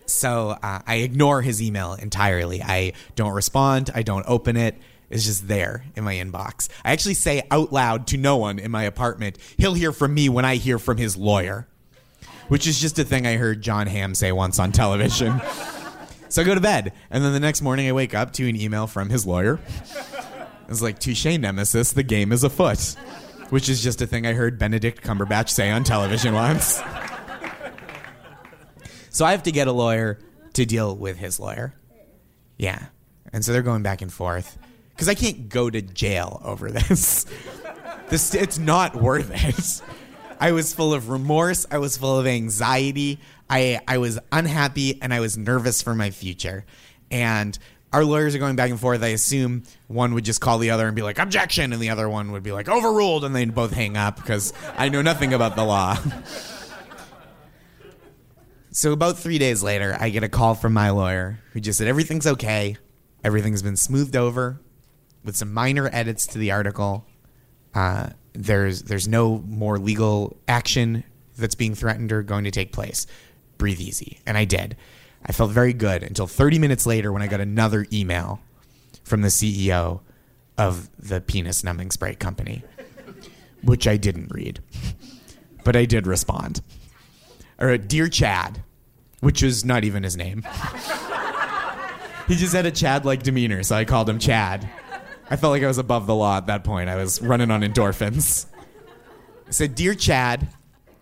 so 0.06 0.50
uh, 0.50 0.80
I 0.86 0.96
ignore 0.96 1.40
his 1.42 1.62
email 1.62 1.94
entirely. 1.94 2.62
I 2.62 2.92
don't 3.16 3.32
respond. 3.32 3.90
I 3.94 4.02
don't 4.02 4.24
open 4.28 4.56
it. 4.56 4.76
It's 5.10 5.24
just 5.24 5.46
there 5.46 5.84
in 5.96 6.04
my 6.04 6.14
inbox. 6.16 6.68
I 6.84 6.92
actually 6.92 7.14
say 7.14 7.42
out 7.50 7.72
loud 7.72 8.08
to 8.08 8.16
no 8.16 8.36
one 8.36 8.58
in 8.58 8.70
my 8.70 8.84
apartment, 8.84 9.38
he'll 9.56 9.74
hear 9.74 9.92
from 9.92 10.12
me 10.12 10.28
when 10.28 10.44
I 10.44 10.56
hear 10.56 10.78
from 10.78 10.96
his 10.96 11.16
lawyer, 11.16 11.68
which 12.48 12.66
is 12.66 12.80
just 12.80 12.98
a 12.98 13.04
thing 13.04 13.26
I 13.26 13.36
heard 13.36 13.62
Jon 13.62 13.86
Hamm 13.86 14.14
say 14.14 14.32
once 14.32 14.58
on 14.58 14.72
television. 14.72 15.40
so 16.28 16.42
I 16.42 16.44
go 16.44 16.54
to 16.54 16.60
bed. 16.60 16.92
And 17.10 17.24
then 17.24 17.32
the 17.32 17.40
next 17.40 17.62
morning 17.62 17.88
I 17.88 17.92
wake 17.92 18.14
up 18.14 18.32
to 18.34 18.48
an 18.48 18.56
email 18.56 18.86
from 18.86 19.10
his 19.10 19.26
lawyer. 19.26 19.60
It's 20.68 20.82
like, 20.82 20.98
touche, 20.98 21.26
nemesis, 21.26 21.92
the 21.92 22.02
game 22.02 22.32
is 22.32 22.42
afoot, 22.42 22.96
which 23.50 23.68
is 23.68 23.82
just 23.82 24.00
a 24.00 24.06
thing 24.06 24.26
I 24.26 24.32
heard 24.32 24.58
Benedict 24.58 25.02
Cumberbatch 25.02 25.50
say 25.50 25.70
on 25.70 25.84
television 25.84 26.34
once. 26.34 26.80
So 29.10 29.24
I 29.24 29.30
have 29.30 29.44
to 29.44 29.52
get 29.52 29.68
a 29.68 29.72
lawyer 29.72 30.18
to 30.54 30.66
deal 30.66 30.96
with 30.96 31.18
his 31.18 31.38
lawyer. 31.38 31.74
Yeah. 32.58 32.86
And 33.32 33.44
so 33.44 33.52
they're 33.52 33.62
going 33.62 33.82
back 33.82 34.02
and 34.02 34.12
forth 34.12 34.58
because 34.90 35.08
I 35.08 35.14
can't 35.14 35.48
go 35.48 35.70
to 35.70 35.82
jail 35.82 36.40
over 36.44 36.70
this. 36.70 37.26
this 38.08 38.34
it's 38.34 38.58
not 38.58 38.96
worth 38.96 39.30
it. 39.32 39.82
I 40.40 40.52
was 40.52 40.74
full 40.74 40.94
of 40.94 41.08
remorse, 41.08 41.66
I 41.70 41.78
was 41.78 41.96
full 41.96 42.18
of 42.18 42.26
anxiety, 42.26 43.20
I 43.48 43.80
I 43.86 43.98
was 43.98 44.18
unhappy 44.32 45.00
and 45.02 45.12
I 45.12 45.20
was 45.20 45.36
nervous 45.36 45.82
for 45.82 45.94
my 45.94 46.10
future. 46.10 46.64
And 47.10 47.58
our 47.92 48.04
lawyers 48.04 48.34
are 48.34 48.38
going 48.38 48.56
back 48.56 48.70
and 48.70 48.80
forth. 48.80 49.04
I 49.04 49.08
assume 49.08 49.62
one 49.86 50.14
would 50.14 50.24
just 50.24 50.40
call 50.40 50.58
the 50.58 50.70
other 50.70 50.86
and 50.86 50.96
be 50.96 51.02
like, 51.02 51.20
objection, 51.20 51.72
and 51.72 51.80
the 51.80 51.90
other 51.90 52.08
one 52.08 52.32
would 52.32 52.42
be 52.42 52.50
like, 52.50 52.68
overruled, 52.68 53.24
and 53.24 53.36
they'd 53.36 53.54
both 53.54 53.72
hang 53.72 53.96
up 53.96 54.16
because 54.16 54.52
I 54.76 54.88
know 54.88 55.00
nothing 55.00 55.32
about 55.32 55.54
the 55.54 55.64
law. 55.64 55.96
So 58.76 58.90
about 58.90 59.16
three 59.16 59.38
days 59.38 59.62
later, 59.62 59.96
I 60.00 60.08
get 60.08 60.24
a 60.24 60.28
call 60.28 60.56
from 60.56 60.72
my 60.72 60.90
lawyer 60.90 61.38
who 61.52 61.60
just 61.60 61.78
said 61.78 61.86
everything's 61.86 62.26
okay, 62.26 62.76
everything's 63.22 63.62
been 63.62 63.76
smoothed 63.76 64.16
over, 64.16 64.60
with 65.22 65.36
some 65.36 65.54
minor 65.54 65.88
edits 65.92 66.26
to 66.26 66.38
the 66.38 66.50
article. 66.50 67.06
Uh, 67.72 68.08
there's 68.34 68.82
there's 68.82 69.08
no 69.08 69.42
more 69.46 69.78
legal 69.78 70.36
action 70.46 71.04
that's 71.36 71.54
being 71.54 71.74
threatened 71.74 72.12
or 72.12 72.22
going 72.22 72.44
to 72.44 72.50
take 72.50 72.72
place. 72.72 73.06
Breathe 73.58 73.80
easy, 73.80 74.18
and 74.26 74.36
I 74.36 74.44
did. 74.44 74.76
I 75.26 75.32
felt 75.32 75.52
very 75.52 75.72
good 75.72 76.02
until 76.02 76.26
30 76.26 76.58
minutes 76.58 76.84
later 76.84 77.12
when 77.12 77.22
I 77.22 77.28
got 77.28 77.40
another 77.40 77.86
email 77.92 78.40
from 79.04 79.22
the 79.22 79.28
CEO 79.28 80.00
of 80.58 80.90
the 80.98 81.20
penis 81.20 81.64
numbing 81.64 81.90
spray 81.90 82.14
company, 82.14 82.62
which 83.62 83.88
I 83.88 83.96
didn't 83.96 84.32
read, 84.32 84.60
but 85.64 85.76
I 85.76 85.86
did 85.86 86.06
respond 86.06 86.60
or 87.58 87.70
uh, 87.70 87.76
Dear 87.76 88.08
Chad, 88.08 88.62
which 89.20 89.42
was 89.42 89.64
not 89.64 89.84
even 89.84 90.02
his 90.02 90.16
name. 90.16 90.42
he 92.28 92.36
just 92.36 92.54
had 92.54 92.66
a 92.66 92.70
Chad 92.70 93.04
like 93.04 93.22
demeanor, 93.22 93.62
so 93.62 93.76
I 93.76 93.84
called 93.84 94.08
him 94.08 94.18
Chad. 94.18 94.68
I 95.30 95.36
felt 95.36 95.52
like 95.52 95.62
I 95.62 95.66
was 95.66 95.78
above 95.78 96.06
the 96.06 96.14
law 96.14 96.36
at 96.36 96.46
that 96.46 96.64
point. 96.64 96.88
I 96.90 96.96
was 96.96 97.20
running 97.22 97.50
on 97.50 97.62
endorphins. 97.62 98.46
I 99.46 99.50
said, 99.50 99.74
Dear 99.74 99.94
Chad, 99.94 100.48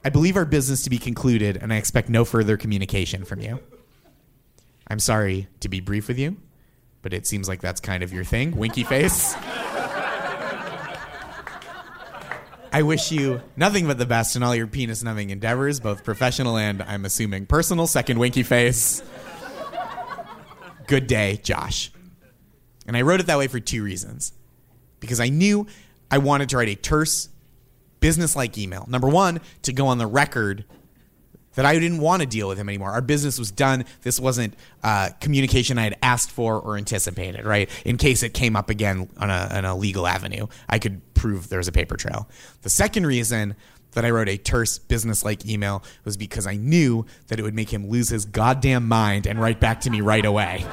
I 0.04 0.10
believe 0.10 0.36
our 0.36 0.44
business 0.44 0.82
to 0.82 0.90
be 0.90 0.98
concluded, 0.98 1.56
and 1.56 1.72
I 1.72 1.76
expect 1.76 2.08
no 2.08 2.24
further 2.24 2.56
communication 2.56 3.24
from 3.24 3.40
you. 3.40 3.60
I'm 4.88 5.00
sorry 5.00 5.48
to 5.60 5.68
be 5.68 5.80
brief 5.80 6.08
with 6.08 6.18
you, 6.18 6.36
but 7.02 7.12
it 7.12 7.26
seems 7.26 7.48
like 7.48 7.60
that's 7.60 7.80
kind 7.80 8.02
of 8.02 8.12
your 8.12 8.24
thing. 8.24 8.56
Winky 8.56 8.84
face. 8.84 9.34
I 12.74 12.82
wish 12.82 13.12
you 13.12 13.42
nothing 13.54 13.86
but 13.86 13.98
the 13.98 14.06
best 14.06 14.34
in 14.34 14.42
all 14.42 14.54
your 14.54 14.66
penis 14.66 15.02
numbing 15.02 15.30
endeavors, 15.30 15.78
both 15.78 16.04
professional 16.04 16.56
and, 16.56 16.82
I'm 16.82 17.04
assuming, 17.04 17.46
personal. 17.46 17.86
Second 17.86 18.18
winky 18.18 18.42
face. 18.42 19.02
Good 20.86 21.06
day, 21.06 21.38
Josh. 21.42 21.92
And 22.86 22.96
I 22.96 23.02
wrote 23.02 23.20
it 23.20 23.26
that 23.26 23.38
way 23.38 23.48
for 23.48 23.60
two 23.60 23.82
reasons. 23.82 24.32
Because 25.00 25.20
I 25.20 25.28
knew 25.28 25.66
I 26.10 26.18
wanted 26.18 26.48
to 26.50 26.56
write 26.56 26.68
a 26.68 26.74
terse, 26.74 27.28
business 28.00 28.36
like 28.36 28.58
email. 28.58 28.84
Number 28.88 29.08
one, 29.08 29.40
to 29.62 29.72
go 29.72 29.86
on 29.86 29.98
the 29.98 30.06
record 30.06 30.64
that 31.54 31.66
I 31.66 31.78
didn't 31.78 31.98
want 31.98 32.22
to 32.22 32.26
deal 32.26 32.48
with 32.48 32.58
him 32.58 32.68
anymore. 32.68 32.90
Our 32.90 33.02
business 33.02 33.38
was 33.38 33.50
done. 33.50 33.84
This 34.02 34.18
wasn't 34.18 34.54
uh, 34.82 35.10
communication 35.20 35.78
I 35.78 35.84
had 35.84 35.98
asked 36.02 36.30
for 36.30 36.58
or 36.58 36.76
anticipated, 36.76 37.44
right? 37.44 37.68
In 37.84 37.98
case 37.98 38.22
it 38.22 38.32
came 38.32 38.56
up 38.56 38.70
again 38.70 39.08
on 39.18 39.30
a, 39.30 39.48
on 39.52 39.64
a 39.64 39.76
legal 39.76 40.06
avenue, 40.06 40.46
I 40.68 40.78
could 40.78 41.00
prove 41.14 41.48
there 41.48 41.58
was 41.58 41.68
a 41.68 41.72
paper 41.72 41.96
trail. 41.96 42.28
The 42.62 42.70
second 42.70 43.06
reason 43.06 43.54
that 43.92 44.04
I 44.04 44.10
wrote 44.10 44.28
a 44.28 44.38
terse 44.38 44.78
business 44.78 45.24
like 45.24 45.46
email 45.46 45.82
was 46.04 46.16
because 46.16 46.46
I 46.46 46.56
knew 46.56 47.04
that 47.28 47.38
it 47.38 47.42
would 47.42 47.54
make 47.54 47.70
him 47.70 47.88
lose 47.88 48.08
his 48.08 48.24
goddamn 48.24 48.88
mind 48.88 49.26
and 49.26 49.38
write 49.38 49.60
back 49.60 49.82
to 49.82 49.90
me 49.90 50.00
right 50.00 50.24
away. 50.24 50.64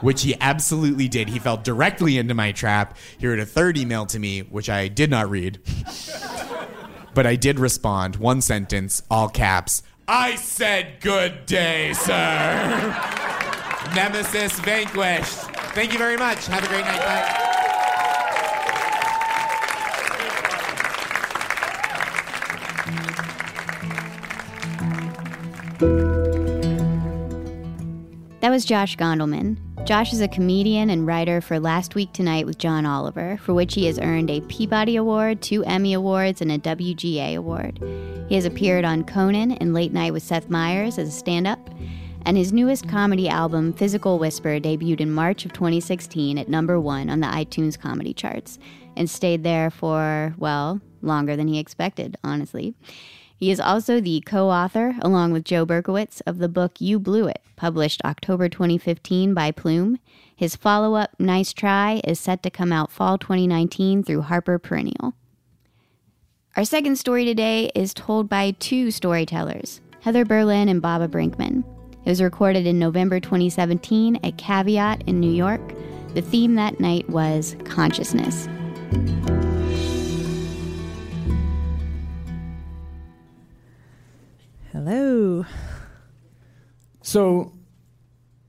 Which 0.00 0.22
he 0.22 0.34
absolutely 0.40 1.08
did. 1.08 1.28
He 1.28 1.38
fell 1.38 1.56
directly 1.56 2.18
into 2.18 2.34
my 2.34 2.52
trap. 2.52 2.96
He 3.18 3.26
wrote 3.26 3.38
a 3.38 3.46
third 3.46 3.76
email 3.76 4.06
to 4.06 4.18
me, 4.18 4.40
which 4.40 4.68
I 4.68 4.88
did 4.88 5.10
not 5.10 5.30
read. 5.30 5.60
but 7.14 7.26
I 7.26 7.36
did 7.36 7.58
respond, 7.58 8.16
one 8.16 8.40
sentence, 8.40 9.02
all 9.10 9.28
caps. 9.28 9.82
I 10.08 10.36
said 10.36 11.00
good 11.00 11.46
day, 11.46 11.92
sir. 11.94 12.12
Nemesis 13.94 14.58
vanquished. 14.60 15.38
Thank 15.74 15.92
you 15.92 15.98
very 15.98 16.16
much. 16.16 16.46
Have 16.46 16.64
a 16.64 16.68
great 16.68 16.84
night. 16.84 17.00
Bye. 17.00 17.42
That 28.40 28.50
was 28.50 28.64
Josh 28.64 28.96
Gondelman. 28.96 29.56
Josh 29.86 30.12
is 30.12 30.20
a 30.20 30.26
comedian 30.26 30.90
and 30.90 31.06
writer 31.06 31.40
for 31.40 31.60
Last 31.60 31.94
Week 31.94 32.12
Tonight 32.12 32.44
with 32.44 32.58
John 32.58 32.84
Oliver, 32.84 33.38
for 33.40 33.54
which 33.54 33.74
he 33.74 33.86
has 33.86 34.00
earned 34.00 34.32
a 34.32 34.40
Peabody 34.40 34.96
Award, 34.96 35.40
two 35.40 35.62
Emmy 35.62 35.92
Awards, 35.92 36.40
and 36.40 36.50
a 36.50 36.58
WGA 36.58 37.36
Award. 37.36 37.78
He 38.28 38.34
has 38.34 38.44
appeared 38.44 38.84
on 38.84 39.04
Conan 39.04 39.52
and 39.52 39.72
Late 39.72 39.92
Night 39.92 40.12
with 40.12 40.24
Seth 40.24 40.50
Meyers 40.50 40.98
as 40.98 41.06
a 41.06 41.12
stand 41.12 41.46
up, 41.46 41.70
and 42.22 42.36
his 42.36 42.52
newest 42.52 42.88
comedy 42.88 43.28
album, 43.28 43.72
Physical 43.72 44.18
Whisper, 44.18 44.58
debuted 44.58 45.00
in 45.00 45.12
March 45.12 45.44
of 45.44 45.52
2016 45.52 46.36
at 46.36 46.48
number 46.48 46.80
one 46.80 47.08
on 47.08 47.20
the 47.20 47.28
iTunes 47.28 47.78
comedy 47.78 48.12
charts 48.12 48.58
and 48.96 49.08
stayed 49.08 49.44
there 49.44 49.70
for, 49.70 50.34
well, 50.36 50.80
longer 51.00 51.36
than 51.36 51.46
he 51.46 51.60
expected, 51.60 52.16
honestly. 52.24 52.74
He 53.36 53.50
is 53.50 53.60
also 53.60 54.00
the 54.00 54.22
co 54.22 54.48
author, 54.50 54.96
along 55.02 55.32
with 55.32 55.44
Joe 55.44 55.66
Berkowitz, 55.66 56.22
of 56.26 56.38
the 56.38 56.48
book 56.48 56.80
You 56.80 56.98
Blew 56.98 57.26
It, 57.26 57.42
published 57.54 58.00
October 58.04 58.48
2015 58.48 59.34
by 59.34 59.50
Plume. 59.50 59.98
His 60.34 60.56
follow 60.56 60.94
up, 60.94 61.10
Nice 61.18 61.52
Try, 61.52 62.00
is 62.04 62.18
set 62.18 62.42
to 62.42 62.50
come 62.50 62.72
out 62.72 62.90
fall 62.90 63.18
2019 63.18 64.02
through 64.02 64.22
Harper 64.22 64.58
Perennial. 64.58 65.14
Our 66.56 66.64
second 66.64 66.96
story 66.96 67.26
today 67.26 67.70
is 67.74 67.92
told 67.92 68.30
by 68.30 68.52
two 68.52 68.90
storytellers, 68.90 69.82
Heather 70.00 70.24
Berlin 70.24 70.70
and 70.70 70.80
Baba 70.80 71.06
Brinkman. 71.06 71.62
It 72.06 72.08
was 72.08 72.22
recorded 72.22 72.66
in 72.66 72.78
November 72.78 73.20
2017 73.20 74.20
at 74.24 74.38
Caveat 74.38 75.02
in 75.06 75.20
New 75.20 75.32
York. 75.32 75.60
The 76.14 76.22
theme 76.22 76.54
that 76.54 76.80
night 76.80 77.10
was 77.10 77.56
consciousness. 77.64 78.48
So, 87.06 87.52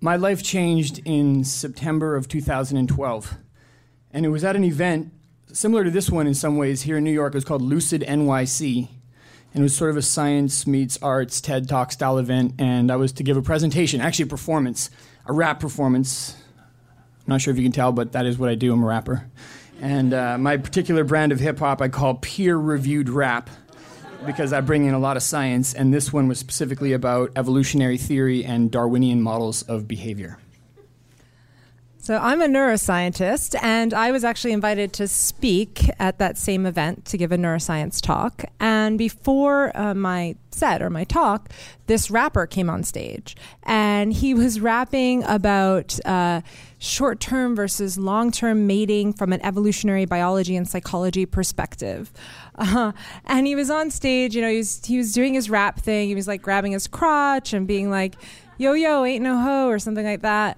my 0.02 0.16
life 0.16 0.42
changed 0.42 1.00
in 1.06 1.44
September 1.44 2.16
of 2.16 2.28
2012. 2.28 3.38
And 4.10 4.26
it 4.26 4.30
was 4.30 4.44
at 4.44 4.56
an 4.56 4.64
event 4.64 5.14
similar 5.54 5.84
to 5.84 5.92
this 5.92 6.10
one 6.10 6.26
in 6.26 6.34
some 6.34 6.58
ways. 6.58 6.82
Here 6.82 6.98
in 6.98 7.04
New 7.04 7.12
York, 7.12 7.36
it 7.36 7.38
was 7.38 7.46
called 7.46 7.62
Lucid 7.62 8.02
NYC. 8.02 8.88
And 9.54 9.62
it 9.62 9.62
was 9.62 9.78
sort 9.78 9.92
of 9.92 9.98
a 9.98 10.02
science 10.02 10.66
meets 10.66 10.98
arts 11.04 11.40
TED 11.40 11.70
Talk 11.70 11.92
style 11.92 12.18
event. 12.18 12.56
And 12.58 12.92
I 12.92 12.96
was 12.96 13.12
to 13.14 13.24
give 13.24 13.38
a 13.38 13.44
presentation, 13.44 14.02
actually 14.02 14.24
a 14.24 14.30
performance, 14.30 14.90
a 15.28 15.34
rap 15.34 15.60
performance. 15.60 16.36
I'm 16.58 16.64
not 17.28 17.42
sure 17.42 17.52
if 17.52 17.60
you 17.60 17.64
can 17.64 17.72
tell, 17.72 17.92
but 17.92 18.14
that 18.14 18.26
is 18.26 18.40
what 18.40 18.50
I 18.50 18.56
do. 18.56 18.74
I'm 18.74 18.82
a 18.82 18.88
rapper. 18.88 19.30
And 19.80 20.16
uh, 20.16 20.40
my 20.40 20.58
particular 20.58 21.04
brand 21.04 21.32
of 21.32 21.40
hip 21.40 21.60
hop 21.60 21.80
I 21.80 21.90
call 21.90 22.16
peer 22.16 22.58
reviewed 22.58 23.08
rap 23.08 23.52
because 24.26 24.54
I 24.54 24.62
bring 24.62 24.86
in 24.86 24.94
a 24.94 25.00
lot 25.00 25.18
of 25.18 25.24
science. 25.24 25.74
And 25.74 25.94
this 25.94 26.12
one 26.12 26.28
was 26.28 26.40
specifically 26.40 26.94
about 26.94 27.32
evolutionary 27.36 27.98
theory 27.98 28.44
and 28.44 28.72
Darwinian 28.72 29.22
models 29.22 29.62
of 29.64 29.88
behavior. 29.88 30.40
So 32.08 32.18
I'm 32.18 32.42
a 32.42 32.48
neuroscientist, 32.48 33.62
and 33.62 33.94
I 33.94 34.12
was 34.12 34.24
actually 34.24 34.54
invited 34.54 34.94
to 34.94 35.10
speak 35.10 35.90
at 36.00 36.20
that 36.20 36.38
same 36.38 36.66
event 36.66 37.04
to 37.08 37.18
give 37.18 37.34
a 37.34 37.38
neuroscience 37.38 38.02
talk. 38.02 38.46
And 38.62 38.98
before 38.98 39.76
uh, 39.76 39.94
my 39.94 40.38
set 40.52 40.82
or 40.82 40.90
my 40.90 41.04
talk, 41.04 41.50
this 41.88 42.10
rapper 42.10 42.48
came 42.48 42.70
on 42.70 42.84
stage, 42.84 43.36
and 43.64 44.14
he 44.14 44.34
was 44.34 44.62
rapping 44.62 45.26
about 45.26 46.00
uh, 46.06 46.40
short-term 46.80 47.56
versus 47.56 47.98
long-term 47.98 48.68
mating 48.68 49.14
from 49.14 49.34
an 49.34 49.44
evolutionary 49.44 50.06
biology 50.06 50.56
and 50.56 50.68
psychology 50.68 51.26
perspective. 51.26 52.12
Uh, 52.56 52.92
and 53.26 53.48
he 53.48 53.56
was 53.56 53.70
on 53.70 53.90
stage, 53.90 54.36
you 54.36 54.42
know, 54.42 54.50
he 54.50 54.58
was 54.58 54.86
he 54.86 54.98
was 54.98 55.14
doing 55.14 55.34
his 55.34 55.50
rap 55.50 55.80
thing. 55.80 56.08
He 56.08 56.16
was 56.16 56.28
like 56.28 56.42
grabbing 56.42 56.72
his 56.72 56.88
crotch 56.88 57.54
and 57.54 57.68
being 57.68 57.90
like, 57.90 58.16
"Yo 58.58 58.74
yo, 58.74 59.06
ain't 59.06 59.24
no 59.24 59.38
hoe" 59.38 59.68
or 59.68 59.80
something 59.80 60.06
like 60.06 60.22
that. 60.22 60.58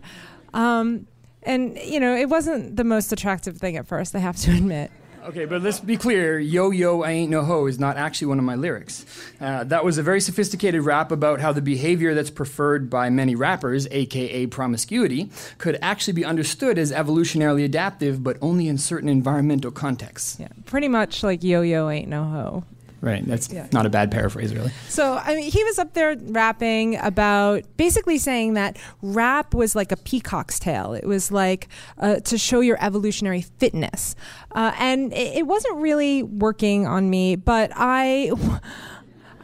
Um, 0.53 1.07
and 1.43 1.77
you 1.77 1.99
know, 1.99 2.15
it 2.15 2.29
wasn't 2.29 2.75
the 2.75 2.83
most 2.83 3.11
attractive 3.11 3.57
thing 3.57 3.77
at 3.77 3.87
first. 3.87 4.15
I 4.15 4.19
have 4.19 4.37
to 4.37 4.51
admit. 4.55 4.91
Okay, 5.25 5.45
but 5.45 5.61
let's 5.61 5.79
be 5.79 5.97
clear. 5.97 6.39
Yo, 6.39 6.71
yo, 6.71 7.03
I 7.03 7.11
ain't 7.11 7.29
no 7.29 7.43
hoe 7.43 7.65
is 7.67 7.77
not 7.77 7.97
actually 7.97 8.27
one 8.27 8.39
of 8.39 8.45
my 8.45 8.55
lyrics. 8.55 9.05
Uh, 9.39 9.63
that 9.65 9.83
was 9.83 9.97
a 9.97 10.03
very 10.03 10.21
sophisticated 10.21 10.81
rap 10.81 11.11
about 11.11 11.39
how 11.39 11.51
the 11.51 11.61
behavior 11.61 12.13
that's 12.13 12.29
preferred 12.29 12.89
by 12.89 13.09
many 13.09 13.35
rappers, 13.35 13.87
aka 13.91 14.47
promiscuity, 14.47 15.29
could 15.57 15.77
actually 15.81 16.13
be 16.13 16.25
understood 16.25 16.77
as 16.77 16.91
evolutionarily 16.91 17.65
adaptive, 17.65 18.23
but 18.23 18.37
only 18.41 18.67
in 18.67 18.77
certain 18.77 19.09
environmental 19.09 19.71
contexts. 19.71 20.39
Yeah, 20.39 20.47
pretty 20.65 20.87
much 20.87 21.21
like 21.21 21.43
yo, 21.43 21.61
yo, 21.61 21.89
ain't 21.89 22.07
no 22.07 22.23
hoe. 22.23 22.63
Right, 23.01 23.25
that's 23.25 23.51
Yeah. 23.51 23.67
not 23.71 23.85
a 23.85 23.89
bad 23.89 24.11
paraphrase, 24.11 24.53
really. 24.53 24.71
So 24.89 25.13
I 25.23 25.35
mean, 25.35 25.49
he 25.51 25.63
was 25.63 25.79
up 25.79 25.93
there 25.93 26.17
rapping 26.19 26.97
about 26.97 27.63
basically 27.77 28.17
saying 28.17 28.55
that 28.55 28.77
rap 29.01 29.53
was 29.53 29.73
like 29.75 29.91
a 29.93 29.97
peacock's 29.97 30.59
tail. 30.59 30.93
It 30.93 31.05
was 31.05 31.31
like 31.31 31.69
uh, 31.97 32.15
to 32.15 32.37
show 32.37 32.59
your 32.59 32.77
evolutionary 32.83 33.41
fitness, 33.41 34.15
uh, 34.53 34.73
and 34.77 35.13
it, 35.13 35.37
it 35.37 35.47
wasn't 35.47 35.77
really 35.77 36.23
working 36.23 36.87
on 36.87 37.09
me. 37.09 37.37
But 37.37 37.71
I, 37.73 38.31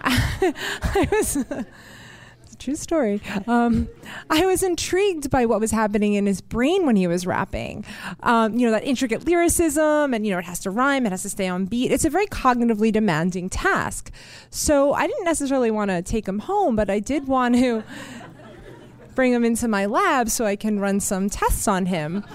I 0.03 1.07
was. 1.11 1.37
True 2.65 2.75
story. 2.75 3.21
Um, 3.45 3.87
I 4.27 4.47
was 4.47 4.63
intrigued 4.63 5.29
by 5.29 5.45
what 5.45 5.59
was 5.59 5.69
happening 5.69 6.15
in 6.15 6.25
his 6.25 6.41
brain 6.41 6.87
when 6.87 6.95
he 6.95 7.05
was 7.05 7.27
rapping. 7.27 7.85
Um, 8.23 8.57
you 8.57 8.65
know, 8.65 8.71
that 8.71 8.83
intricate 8.83 9.23
lyricism, 9.23 10.15
and, 10.15 10.25
you 10.25 10.31
know, 10.31 10.39
it 10.39 10.45
has 10.45 10.61
to 10.61 10.71
rhyme, 10.71 11.05
it 11.05 11.11
has 11.11 11.21
to 11.21 11.29
stay 11.29 11.47
on 11.47 11.65
beat. 11.65 11.91
It's 11.91 12.05
a 12.05 12.09
very 12.09 12.25
cognitively 12.25 12.91
demanding 12.91 13.51
task. 13.51 14.09
So 14.49 14.93
I 14.93 15.05
didn't 15.05 15.25
necessarily 15.25 15.69
want 15.69 15.91
to 15.91 16.01
take 16.01 16.27
him 16.27 16.39
home, 16.39 16.75
but 16.75 16.89
I 16.89 16.99
did 16.99 17.27
want 17.27 17.53
to 17.53 17.83
bring 19.13 19.31
him 19.31 19.45
into 19.45 19.67
my 19.67 19.85
lab 19.85 20.31
so 20.31 20.45
I 20.45 20.55
can 20.55 20.79
run 20.79 20.99
some 20.99 21.29
tests 21.29 21.67
on 21.67 21.85
him. 21.85 22.25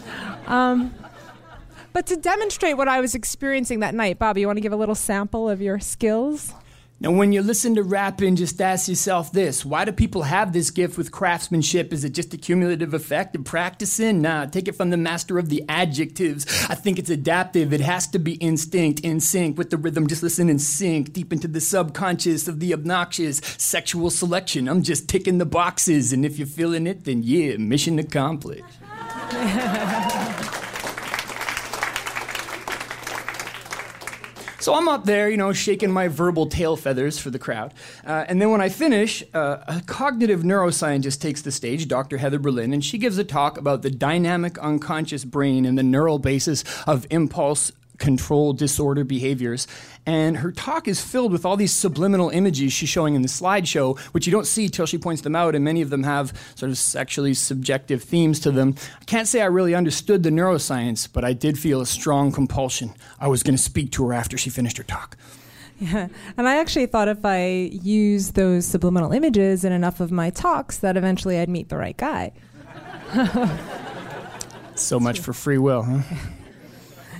Um, 0.46 0.94
but 1.92 2.06
to 2.06 2.14
demonstrate 2.14 2.76
what 2.76 2.86
I 2.86 3.00
was 3.00 3.16
experiencing 3.16 3.80
that 3.80 3.96
night, 3.96 4.20
Baba, 4.20 4.38
you 4.38 4.46
want 4.46 4.58
to 4.58 4.62
give 4.62 4.72
a 4.72 4.76
little 4.76 4.94
sample 4.94 5.50
of 5.50 5.60
your 5.60 5.80
skills? 5.80 6.54
Now, 7.02 7.12
when 7.12 7.32
you 7.32 7.40
listen 7.40 7.76
to 7.76 7.82
rapping, 7.82 8.36
just 8.36 8.60
ask 8.60 8.86
yourself 8.86 9.32
this 9.32 9.64
why 9.64 9.86
do 9.86 9.92
people 9.92 10.24
have 10.24 10.52
this 10.52 10.70
gift 10.70 10.98
with 10.98 11.10
craftsmanship? 11.10 11.94
Is 11.94 12.04
it 12.04 12.10
just 12.10 12.34
a 12.34 12.36
cumulative 12.36 12.92
effect 12.92 13.34
of 13.34 13.44
practicing? 13.44 14.20
Nah, 14.20 14.44
take 14.44 14.68
it 14.68 14.76
from 14.76 14.90
the 14.90 14.98
master 14.98 15.38
of 15.38 15.48
the 15.48 15.64
adjectives. 15.66 16.44
I 16.68 16.74
think 16.74 16.98
it's 16.98 17.08
adaptive. 17.08 17.72
It 17.72 17.80
has 17.80 18.06
to 18.08 18.18
be 18.18 18.34
instinct, 18.34 19.00
in 19.00 19.20
sync 19.20 19.56
with 19.56 19.70
the 19.70 19.78
rhythm. 19.78 20.08
Just 20.08 20.22
listen 20.22 20.50
and 20.50 20.60
sink 20.60 21.14
deep 21.14 21.32
into 21.32 21.48
the 21.48 21.62
subconscious 21.62 22.48
of 22.48 22.60
the 22.60 22.74
obnoxious 22.74 23.40
sexual 23.56 24.10
selection. 24.10 24.68
I'm 24.68 24.82
just 24.82 25.08
ticking 25.08 25.38
the 25.38 25.46
boxes, 25.46 26.12
and 26.12 26.22
if 26.26 26.36
you're 26.36 26.46
feeling 26.46 26.86
it, 26.86 27.04
then 27.04 27.22
yeah, 27.22 27.56
mission 27.56 27.98
accomplished. 27.98 28.64
So 34.60 34.74
I'm 34.74 34.88
up 34.88 35.06
there, 35.06 35.30
you 35.30 35.38
know, 35.38 35.54
shaking 35.54 35.90
my 35.90 36.08
verbal 36.08 36.46
tail 36.46 36.76
feathers 36.76 37.18
for 37.18 37.30
the 37.30 37.38
crowd. 37.38 37.72
Uh, 38.04 38.26
and 38.28 38.42
then 38.42 38.50
when 38.50 38.60
I 38.60 38.68
finish, 38.68 39.24
uh, 39.32 39.56
a 39.66 39.80
cognitive 39.86 40.40
neuroscientist 40.40 41.18
takes 41.18 41.40
the 41.40 41.50
stage, 41.50 41.88
Dr. 41.88 42.18
Heather 42.18 42.38
Berlin, 42.38 42.74
and 42.74 42.84
she 42.84 42.98
gives 42.98 43.16
a 43.16 43.24
talk 43.24 43.56
about 43.56 43.80
the 43.80 43.90
dynamic 43.90 44.58
unconscious 44.58 45.24
brain 45.24 45.64
and 45.64 45.78
the 45.78 45.82
neural 45.82 46.18
basis 46.18 46.62
of 46.86 47.06
impulse 47.08 47.72
control 48.00 48.52
disorder 48.52 49.04
behaviors. 49.04 49.68
And 50.06 50.38
her 50.38 50.50
talk 50.50 50.88
is 50.88 51.00
filled 51.00 51.30
with 51.30 51.44
all 51.44 51.56
these 51.56 51.72
subliminal 51.72 52.30
images 52.30 52.72
she's 52.72 52.88
showing 52.88 53.14
in 53.14 53.22
the 53.22 53.28
slideshow, 53.28 53.96
which 54.12 54.26
you 54.26 54.32
don't 54.32 54.46
see 54.46 54.68
till 54.68 54.86
she 54.86 54.98
points 54.98 55.22
them 55.22 55.36
out, 55.36 55.54
and 55.54 55.64
many 55.64 55.82
of 55.82 55.90
them 55.90 56.02
have 56.02 56.32
sort 56.56 56.70
of 56.70 56.78
sexually 56.78 57.34
subjective 57.34 58.02
themes 58.02 58.40
to 58.40 58.50
them. 58.50 58.74
I 59.00 59.04
can't 59.04 59.28
say 59.28 59.42
I 59.42 59.46
really 59.46 59.74
understood 59.74 60.24
the 60.24 60.30
neuroscience, 60.30 61.08
but 61.10 61.24
I 61.24 61.32
did 61.32 61.58
feel 61.58 61.80
a 61.80 61.86
strong 61.86 62.32
compulsion. 62.32 62.94
I 63.20 63.28
was 63.28 63.44
going 63.44 63.56
to 63.56 63.62
speak 63.62 63.92
to 63.92 64.06
her 64.06 64.12
after 64.12 64.36
she 64.36 64.50
finished 64.50 64.78
her 64.78 64.84
talk. 64.84 65.16
Yeah. 65.78 66.08
And 66.36 66.48
I 66.48 66.58
actually 66.58 66.86
thought 66.86 67.08
if 67.08 67.24
I 67.24 67.70
used 67.82 68.34
those 68.34 68.66
subliminal 68.66 69.12
images 69.12 69.64
in 69.64 69.72
enough 69.72 70.00
of 70.00 70.10
my 70.10 70.30
talks, 70.30 70.78
that 70.78 70.96
eventually 70.96 71.38
I'd 71.38 71.48
meet 71.48 71.68
the 71.68 71.76
right 71.76 71.96
guy. 71.96 72.32
So 74.80 74.98
much 74.98 75.20
for 75.20 75.32
free 75.32 75.58
will, 75.58 75.82
huh? 75.82 76.00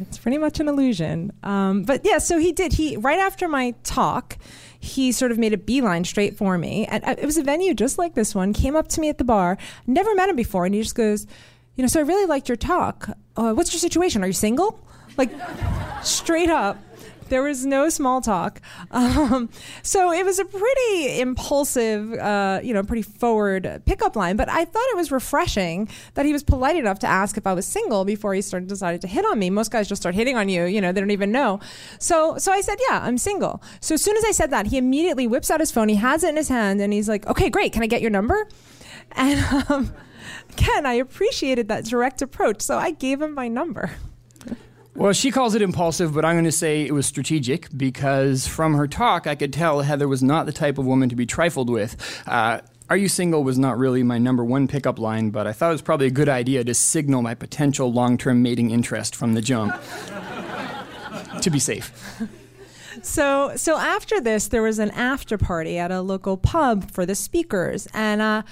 It's 0.01 0.19
pretty 0.19 0.39
much 0.39 0.61
an 0.61 0.69
illusion. 0.69 1.33
Um, 1.43 1.83
but 1.83 2.03
yeah, 2.05 2.19
so 2.19 2.39
he 2.39 2.53
did. 2.53 2.75
He 2.75 2.97
right 2.97 3.19
after 3.19 3.49
my 3.49 3.75
talk, 3.85 4.39
he 4.79 5.13
sort 5.13 5.31
of 5.31 5.39
made 5.39 5.53
a 5.53 5.59
beeline 5.59 6.05
straight 6.05 6.37
for 6.37 6.57
me, 6.59 6.87
and 6.87 7.05
uh, 7.05 7.15
it 7.19 7.27
was 7.27 7.37
a 7.37 7.43
venue 7.43 7.75
just 7.75 7.99
like 7.99 8.15
this 8.15 8.35
one. 8.35 8.53
Came 8.53 8.77
up 8.77 8.89
to 8.89 9.01
me 9.01 9.09
at 9.09 9.19
the 9.19 9.25
bar, 9.25 9.59
never 9.87 10.15
met 10.15 10.29
him 10.29 10.37
before, 10.37 10.65
and 10.67 10.75
he 10.75 10.83
just 10.83 10.95
goes, 10.95 11.27
"You 11.77 11.83
know, 11.83 11.89
so 11.89 12.01
I 12.01 12.03
really 12.03 12.27
liked 12.27 12.49
your 12.49 12.57
talk. 12.57 13.11
Uh, 13.37 13.53
what's 13.53 13.73
your 13.73 13.81
situation? 13.81 14.23
Are 14.25 14.27
you 14.27 14.33
single?" 14.33 14.81
Like 15.17 15.31
straight 16.03 16.51
up. 16.51 16.79
There 17.31 17.43
was 17.43 17.65
no 17.65 17.89
small 17.89 18.21
talk. 18.21 18.61
Um, 18.93 19.49
so 19.83 20.13
it 20.13 20.25
was 20.25 20.39
a 20.39 20.45
pretty 20.45 21.21
impulsive, 21.21 22.13
uh, 22.15 22.61
you 22.63 22.75
know, 22.75 22.83
pretty 22.83 23.03
forward 23.03 23.83
pickup 23.87 24.17
line. 24.17 24.37
But 24.37 24.49
I 24.49 24.65
thought 24.65 24.85
it 24.91 24.97
was 24.97 25.13
refreshing 25.13 25.89
that 26.15 26.27
he 26.27 26.33
was 26.33 26.43
polite 26.43 26.77
enough 26.77 26.99
to 27.01 27.07
ask 27.07 27.37
if 27.37 27.47
I 27.47 27.53
was 27.53 27.67
single 27.67 28.05
before 28.05 28.35
he 28.35 28.43
started 28.43 28.69
decided 28.69 29.01
to 29.03 29.07
hit 29.07 29.25
on 29.25 29.39
me. 29.39 29.49
Most 29.49 29.71
guys 29.71 29.89
just 29.89 30.03
start 30.03 30.15
hitting 30.15 30.37
on 30.37 30.49
you, 30.49 30.65
you 30.65 30.81
know, 30.81 30.93
they 30.93 31.01
don't 31.01 31.13
even 31.13 31.31
know. 31.31 31.61
So 31.99 32.37
so 32.39 32.53
I 32.53 32.61
said, 32.61 32.79
yeah, 32.89 33.01
I'm 33.03 33.19
single. 33.19 33.63
So 33.81 33.95
as 33.95 34.03
soon 34.03 34.17
as 34.17 34.25
I 34.25 34.33
said 34.33 34.51
that, 34.51 34.67
he 34.67 34.79
immediately 34.79 35.27
whips 35.27 35.51
out 35.51 35.61
his 35.61 35.71
phone. 35.71 35.89
He 35.89 35.97
has 35.97 36.25
it 36.25 36.31
in 36.31 36.37
his 36.37 36.49
hand, 36.49 36.81
and 36.81 36.93
he's 36.93 37.09
like, 37.09 37.27
okay, 37.27 37.49
great. 37.49 37.73
Can 37.73 37.83
I 37.83 37.87
get 37.87 38.01
your 38.01 38.11
number? 38.11 38.49
And 39.13 39.65
um, 39.69 39.93
again, 40.53 40.87
I 40.87 40.95
appreciated 40.95 41.69
that 41.69 41.85
direct 41.85 42.23
approach. 42.23 42.63
So 42.63 42.77
I 42.77 42.91
gave 42.91 43.23
him 43.23 43.35
my 43.35 43.49
number. 43.49 43.93
Well, 44.95 45.13
she 45.13 45.31
calls 45.31 45.55
it 45.55 45.63
impulsive, 45.63 46.13
but 46.13 46.25
I'm 46.25 46.35
going 46.35 46.45
to 46.45 46.53
say 46.53 46.83
it 46.83 46.93
was 46.93 47.07
strategic 47.07 47.69
because 47.77 48.47
from 48.47 48.75
her 48.75 48.87
talk, 48.87 49.27
I 49.27 49.35
could 49.35 49.53
tell 49.53 49.81
Heather 49.81 50.09
was 50.09 50.23
not 50.23 50.47
the 50.47 50.53
type 50.53 50.79
of 50.79 50.87
woman 50.87 51.09
to 51.09 51.17
be 51.17 51.27
trifled 51.27 51.71
with. 51.71 51.97
Uh, 52.27 52.61
are 52.89 52.97
you 52.97 53.09
single 53.09 53.45
was 53.45 53.57
not 53.57 53.79
really 53.79 54.03
my 54.03 54.19
number 54.19 54.45
one 54.45 54.67
pickup 54.67 54.99
line, 54.99 55.31
but 55.31 55.47
I 55.47 55.53
thought 55.53 55.69
it 55.69 55.73
was 55.73 55.83
probably 55.83 56.09
a 56.09 56.11
good 56.11 56.29
idea 56.29 56.65
to 56.65 56.75
signal 56.75 57.23
my 57.23 57.35
potential 57.35 57.93
long 57.93 58.19
term 58.19 58.43
mating 58.43 58.73
interest 58.73 59.15
from 59.15 59.35
the 59.35 59.41
jump. 59.41 59.81
to 61.43 61.51
be 61.51 61.59
safe. 61.59 61.93
So, 63.03 63.53
so 63.57 63.79
after 63.79 64.21
this, 64.21 64.49
there 64.49 64.63
was 64.63 64.79
an 64.79 64.91
after 64.91 65.39
party 65.39 65.79
at 65.79 65.91
a 65.91 66.03
local 66.03 66.37
pub 66.37 66.91
for 66.91 67.07
the 67.07 67.15
speakers, 67.15 67.89
and 67.95 68.21
uh, 68.21 68.43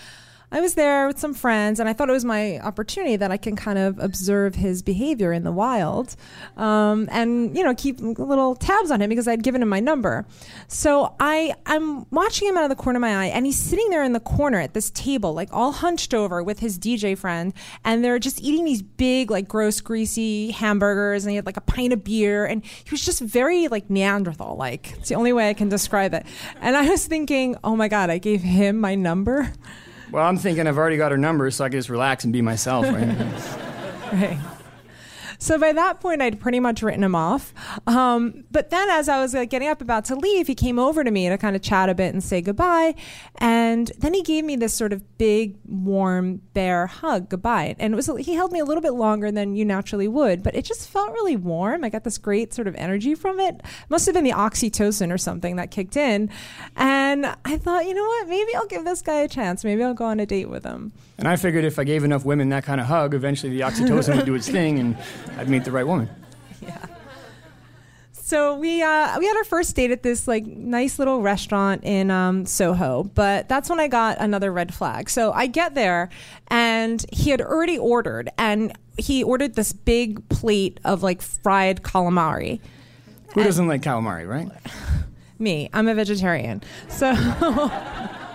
I 0.50 0.62
was 0.62 0.74
there 0.74 1.06
with 1.06 1.18
some 1.18 1.34
friends, 1.34 1.78
and 1.78 1.90
I 1.90 1.92
thought 1.92 2.08
it 2.08 2.12
was 2.12 2.24
my 2.24 2.58
opportunity 2.60 3.16
that 3.16 3.30
I 3.30 3.36
can 3.36 3.54
kind 3.54 3.78
of 3.78 3.98
observe 3.98 4.54
his 4.54 4.82
behavior 4.82 5.30
in 5.30 5.44
the 5.44 5.52
wild, 5.52 6.16
um, 6.56 7.06
and 7.12 7.54
you 7.54 7.62
know 7.62 7.74
keep 7.74 8.00
little 8.00 8.54
tabs 8.54 8.90
on 8.90 9.02
him 9.02 9.10
because 9.10 9.28
I'd 9.28 9.42
given 9.42 9.60
him 9.60 9.68
my 9.68 9.80
number. 9.80 10.24
So 10.66 11.14
I 11.20 11.54
I'm 11.66 12.08
watching 12.10 12.48
him 12.48 12.56
out 12.56 12.64
of 12.64 12.70
the 12.70 12.76
corner 12.76 12.96
of 12.96 13.02
my 13.02 13.24
eye, 13.24 13.26
and 13.26 13.44
he's 13.44 13.58
sitting 13.58 13.90
there 13.90 14.02
in 14.02 14.14
the 14.14 14.20
corner 14.20 14.58
at 14.58 14.72
this 14.72 14.90
table, 14.90 15.34
like 15.34 15.50
all 15.52 15.72
hunched 15.72 16.14
over 16.14 16.42
with 16.42 16.60
his 16.60 16.78
DJ 16.78 17.16
friend, 17.16 17.52
and 17.84 18.02
they're 18.02 18.18
just 18.18 18.40
eating 18.40 18.64
these 18.64 18.80
big, 18.80 19.30
like 19.30 19.48
gross, 19.48 19.82
greasy 19.82 20.50
hamburgers, 20.52 21.24
and 21.24 21.30
he 21.30 21.36
had 21.36 21.44
like 21.44 21.58
a 21.58 21.62
pint 21.62 21.92
of 21.92 22.04
beer, 22.04 22.46
and 22.46 22.64
he 22.64 22.90
was 22.90 23.04
just 23.04 23.20
very 23.20 23.68
like 23.68 23.90
Neanderthal, 23.90 24.56
like 24.56 24.92
it's 24.92 25.10
the 25.10 25.14
only 25.14 25.34
way 25.34 25.50
I 25.50 25.54
can 25.54 25.68
describe 25.68 26.14
it. 26.14 26.24
And 26.62 26.74
I 26.74 26.88
was 26.88 27.06
thinking, 27.06 27.56
oh 27.62 27.76
my 27.76 27.88
god, 27.88 28.08
I 28.08 28.16
gave 28.16 28.40
him 28.40 28.80
my 28.80 28.94
number. 28.94 29.52
Well, 30.10 30.26
I'm 30.26 30.38
thinking 30.38 30.66
I've 30.66 30.78
already 30.78 30.96
got 30.96 31.12
her 31.12 31.18
number, 31.18 31.50
so 31.50 31.64
I 31.64 31.68
can 31.68 31.78
just 31.78 31.88
relax 31.88 32.24
and 32.24 32.32
be 32.32 32.42
myself. 32.42 32.86
Right? 32.86 33.16
Right. 34.10 34.38
So 35.38 35.58
by 35.58 35.72
that 35.72 36.00
point, 36.00 36.20
I'd 36.20 36.40
pretty 36.40 36.60
much 36.60 36.82
written 36.82 37.04
him 37.04 37.14
off. 37.14 37.54
Um, 37.86 38.44
but 38.50 38.70
then, 38.70 38.90
as 38.90 39.08
I 39.08 39.20
was 39.20 39.34
like 39.34 39.50
getting 39.50 39.68
up 39.68 39.80
about 39.80 40.04
to 40.06 40.16
leave, 40.16 40.48
he 40.48 40.54
came 40.54 40.78
over 40.78 41.04
to 41.04 41.10
me 41.10 41.28
to 41.28 41.38
kind 41.38 41.54
of 41.54 41.62
chat 41.62 41.88
a 41.88 41.94
bit 41.94 42.12
and 42.12 42.22
say 42.22 42.40
goodbye. 42.40 42.94
And 43.36 43.92
then 43.98 44.14
he 44.14 44.22
gave 44.22 44.44
me 44.44 44.56
this 44.56 44.74
sort 44.74 44.92
of 44.92 45.18
big, 45.18 45.56
warm, 45.66 46.42
bear 46.54 46.86
hug 46.86 47.28
goodbye. 47.28 47.76
And 47.78 47.92
it 47.92 47.96
was 47.96 48.10
he 48.18 48.34
held 48.34 48.52
me 48.52 48.58
a 48.58 48.64
little 48.64 48.82
bit 48.82 48.94
longer 48.94 49.30
than 49.30 49.54
you 49.54 49.64
naturally 49.64 50.08
would, 50.08 50.42
but 50.42 50.56
it 50.56 50.64
just 50.64 50.88
felt 50.88 51.12
really 51.12 51.36
warm. 51.36 51.84
I 51.84 51.88
got 51.88 52.04
this 52.04 52.18
great 52.18 52.52
sort 52.52 52.66
of 52.66 52.74
energy 52.74 53.14
from 53.14 53.38
it. 53.38 53.62
Must 53.88 54.06
have 54.06 54.14
been 54.14 54.24
the 54.24 54.32
oxytocin 54.32 55.12
or 55.12 55.18
something 55.18 55.56
that 55.56 55.70
kicked 55.70 55.96
in. 55.96 56.30
And 56.76 57.26
I 57.44 57.58
thought, 57.58 57.86
you 57.86 57.94
know 57.94 58.04
what? 58.04 58.28
Maybe 58.28 58.54
I'll 58.56 58.66
give 58.66 58.84
this 58.84 59.02
guy 59.02 59.20
a 59.20 59.28
chance. 59.28 59.64
Maybe 59.64 59.84
I'll 59.84 59.94
go 59.94 60.06
on 60.06 60.18
a 60.20 60.26
date 60.26 60.48
with 60.48 60.64
him. 60.64 60.92
And 61.18 61.28
I 61.28 61.36
figured 61.36 61.64
if 61.64 61.78
I 61.78 61.84
gave 61.84 62.04
enough 62.04 62.24
women 62.24 62.48
that 62.50 62.64
kind 62.64 62.80
of 62.80 62.86
hug, 62.86 63.14
eventually 63.14 63.52
the 63.52 63.60
oxytocin 63.60 64.16
would 64.16 64.26
do 64.26 64.34
its 64.34 64.48
thing 64.48 64.78
and 64.78 64.96
I'd 65.36 65.48
meet 65.48 65.64
the 65.64 65.72
right 65.72 65.86
woman. 65.86 66.08
Yeah. 66.60 66.86
So 68.12 68.56
we 68.56 68.82
uh, 68.82 69.18
we 69.18 69.26
had 69.26 69.36
our 69.38 69.44
first 69.44 69.74
date 69.74 69.90
at 69.90 70.02
this 70.02 70.28
like 70.28 70.44
nice 70.44 70.98
little 70.98 71.22
restaurant 71.22 71.82
in 71.84 72.10
um, 72.10 72.44
Soho, 72.44 73.04
but 73.04 73.48
that's 73.48 73.70
when 73.70 73.80
I 73.80 73.88
got 73.88 74.18
another 74.20 74.52
red 74.52 74.74
flag. 74.74 75.08
So 75.08 75.32
I 75.32 75.46
get 75.46 75.74
there, 75.74 76.10
and 76.48 77.06
he 77.10 77.30
had 77.30 77.40
already 77.40 77.78
ordered, 77.78 78.28
and 78.36 78.76
he 78.98 79.22
ordered 79.24 79.54
this 79.54 79.72
big 79.72 80.28
plate 80.28 80.78
of 80.84 81.02
like 81.02 81.22
fried 81.22 81.82
calamari. 81.82 82.60
Who 83.32 83.44
doesn't 83.44 83.66
like 83.66 83.80
calamari, 83.80 84.28
right? 84.28 84.50
Me, 85.38 85.70
I'm 85.72 85.88
a 85.88 85.94
vegetarian, 85.94 86.62
so. 86.88 87.12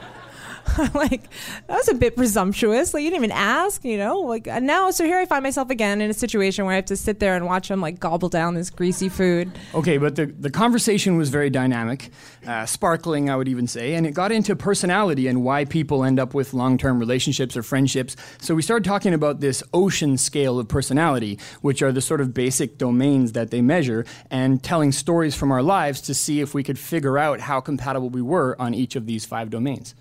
like 0.93 1.23
that 1.67 1.76
was 1.76 1.88
a 1.89 1.93
bit 1.93 2.15
presumptuous. 2.15 2.93
Like 2.93 3.04
you 3.04 3.10
didn't 3.10 3.26
even 3.26 3.38
ask, 3.38 3.84
you 3.84 3.97
know. 3.97 4.19
Like 4.19 4.47
and 4.47 4.65
now, 4.65 4.91
so 4.91 5.04
here 5.06 5.17
I 5.17 5.26
find 5.26 5.43
myself 5.43 5.69
again 5.69 6.02
in 6.02 6.10
a 6.10 6.13
situation 6.13 6.65
where 6.65 6.73
I 6.73 6.78
have 6.78 6.86
to 6.86 6.97
sit 6.97 7.19
there 7.19 7.36
and 7.36 7.45
watch 7.45 7.69
him 7.69 7.82
like 7.82 7.99
gobble 7.99 8.30
down 8.30 8.56
this 8.56 8.69
greasy 8.69 9.10
food. 9.10 9.52
Okay, 9.73 9.97
but 9.97 10.15
the, 10.15 10.28
the 10.28 10.49
conversation 10.49 11.17
was 11.17 11.30
very 11.30 11.49
dynamic, 11.49 12.10
uh, 12.47 12.65
sparkling, 12.65 13.30
I 13.30 13.36
would 13.36 13.47
even 13.47 13.67
say, 13.67 13.93
and 13.93 14.08
it 14.08 14.13
got 14.13 14.32
into 14.32 14.56
personality 14.56 15.28
and 15.28 15.43
why 15.43 15.65
people 15.65 16.04
end 16.04 16.19
up 16.19 16.34
with 16.34 16.54
long 16.54 16.78
term 16.78 16.99
relationships 16.99 17.58
or 17.58 17.63
friendships. 17.63 18.15
So 18.39 18.56
we 18.56 18.62
started 18.62 18.86
talking 18.86 19.13
about 19.13 19.41
this 19.41 19.63
ocean 19.73 20.17
scale 20.17 20.60
of 20.60 20.67
personality, 20.67 21.39
which 21.62 21.82
are 21.82 21.91
the 21.91 22.02
sort 22.02 22.21
of 22.21 22.34
basic 22.34 22.78
domains 22.78 23.34
that 23.34 23.52
they 23.52 23.62
measure, 23.62 24.06
and 24.32 24.63
telling 24.63 24.91
stories 24.91 25.36
from 25.36 25.52
our 25.52 25.62
lives 25.62 26.02
to 26.02 26.13
see 26.13 26.41
if 26.41 26.54
we 26.54 26.63
could 26.63 26.80
figure 26.80 27.17
out 27.17 27.41
how 27.41 27.60
compatible 27.60 28.10
we 28.10 28.21
were 28.21 28.60
on 28.60 28.73
each 28.73 28.95
of 28.95 29.06
these 29.06 29.26
five 29.26 29.49
domains. 29.49 29.93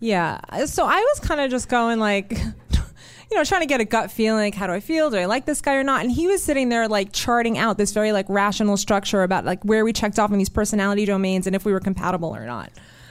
Yeah. 0.00 0.64
So 0.66 0.84
I 0.84 1.00
was 1.00 1.20
kind 1.20 1.40
of 1.40 1.50
just 1.50 1.68
going 1.68 1.98
like, 1.98 2.32
you 3.30 3.36
know, 3.36 3.44
trying 3.44 3.62
to 3.62 3.66
get 3.66 3.80
a 3.80 3.84
gut 3.84 4.10
feeling. 4.10 4.40
Like, 4.40 4.54
how 4.54 4.66
do 4.66 4.72
I 4.72 4.80
feel? 4.80 5.10
Do 5.10 5.16
I 5.16 5.24
like 5.26 5.44
this 5.44 5.60
guy 5.60 5.74
or 5.74 5.84
not? 5.84 6.02
And 6.02 6.12
he 6.12 6.26
was 6.26 6.42
sitting 6.42 6.68
there 6.68 6.88
like 6.88 7.12
charting 7.12 7.58
out 7.58 7.78
this 7.78 7.92
very 7.92 8.12
like 8.12 8.26
rational 8.28 8.76
structure 8.76 9.22
about 9.22 9.44
like 9.44 9.62
where 9.64 9.84
we 9.84 9.92
checked 9.92 10.18
off 10.18 10.30
in 10.30 10.38
these 10.38 10.48
personality 10.48 11.04
domains 11.04 11.46
and 11.46 11.56
if 11.56 11.64
we 11.64 11.72
were 11.72 11.80
compatible 11.80 12.34
or 12.34 12.46
not. 12.46 12.70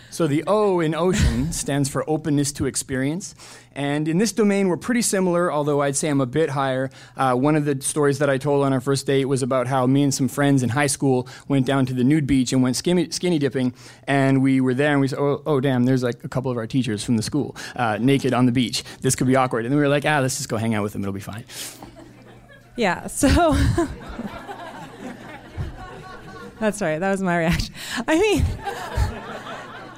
So 0.09 0.25
the 0.25 0.43
O 0.47 0.79
in 0.79 0.95
ocean 0.95 1.51
stands 1.51 1.89
for 1.89 2.09
openness 2.09 2.51
to 2.53 2.65
experience. 2.65 3.35
And 3.77 4.07
in 4.07 4.17
this 4.17 4.31
domain, 4.31 4.69
we're 4.69 4.77
pretty 4.77 5.03
similar, 5.03 5.53
although 5.53 5.83
I'd 5.83 5.95
say 5.95 6.09
I'm 6.09 6.19
a 6.19 6.25
bit 6.25 6.49
higher. 6.49 6.89
Uh, 7.15 7.35
one 7.35 7.55
of 7.55 7.65
the 7.65 7.79
stories 7.79 8.17
that 8.17 8.27
I 8.27 8.39
told 8.39 8.65
on 8.65 8.73
our 8.73 8.81
first 8.81 9.05
date 9.05 9.25
was 9.25 9.43
about 9.43 9.67
how 9.67 9.85
me 9.85 10.01
and 10.01 10.11
some 10.11 10.27
friends 10.27 10.63
in 10.63 10.69
high 10.69 10.87
school 10.87 11.27
went 11.47 11.67
down 11.67 11.85
to 11.85 11.93
the 11.93 12.03
nude 12.03 12.25
beach 12.25 12.51
and 12.51 12.63
went 12.63 12.75
skinny, 12.75 13.11
skinny 13.11 13.37
dipping. 13.37 13.75
And 14.07 14.41
we 14.41 14.61
were 14.61 14.73
there 14.73 14.93
and 14.93 14.99
we 14.99 15.07
said, 15.07 15.19
oh, 15.19 15.43
oh, 15.45 15.59
damn, 15.59 15.85
there's 15.85 16.01
like 16.01 16.23
a 16.23 16.27
couple 16.27 16.49
of 16.49 16.57
our 16.57 16.65
teachers 16.65 17.03
from 17.03 17.17
the 17.17 17.23
school 17.23 17.55
uh, 17.75 17.99
naked 18.01 18.33
on 18.33 18.47
the 18.47 18.51
beach. 18.51 18.83
This 19.01 19.15
could 19.15 19.27
be 19.27 19.35
awkward. 19.35 19.67
And 19.67 19.75
we 19.75 19.79
were 19.79 19.89
like, 19.89 20.07
ah, 20.07 20.21
let's 20.21 20.37
just 20.37 20.49
go 20.49 20.57
hang 20.57 20.73
out 20.73 20.81
with 20.81 20.93
them. 20.93 21.03
It'll 21.03 21.13
be 21.13 21.19
fine. 21.19 21.45
Yeah. 22.77 23.05
So. 23.05 23.55
That's 26.59 26.81
right. 26.81 26.97
That 26.97 27.11
was 27.11 27.21
my 27.21 27.37
reaction. 27.37 27.75
I 28.07 28.17
mean, 28.19 28.43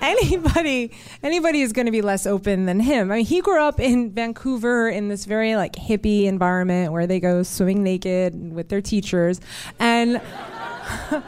anybody 0.02 0.92
anybody 1.24 1.62
is 1.62 1.74
going 1.74 1.86
to 1.86 1.92
be 1.92 2.02
less 2.02 2.26
open 2.26 2.66
than 2.66 2.80
him. 2.80 3.12
I 3.12 3.18
mean, 3.18 3.26
he 3.26 3.42
grew 3.42 3.62
up 3.62 3.80
in 3.80 4.12
Vancouver 4.12 4.90
in 4.90 5.08
this 5.08 5.26
very 5.26 5.56
like 5.56 5.74
hippie 5.74 6.26
environment 6.26 6.92
where 6.92 7.08
they 7.08 7.20
go 7.20 7.44
swimming 7.44 7.84
naked 7.84 8.54
with 8.54 8.70
their 8.70 8.82
teachers, 8.82 9.40
and. 9.80 10.22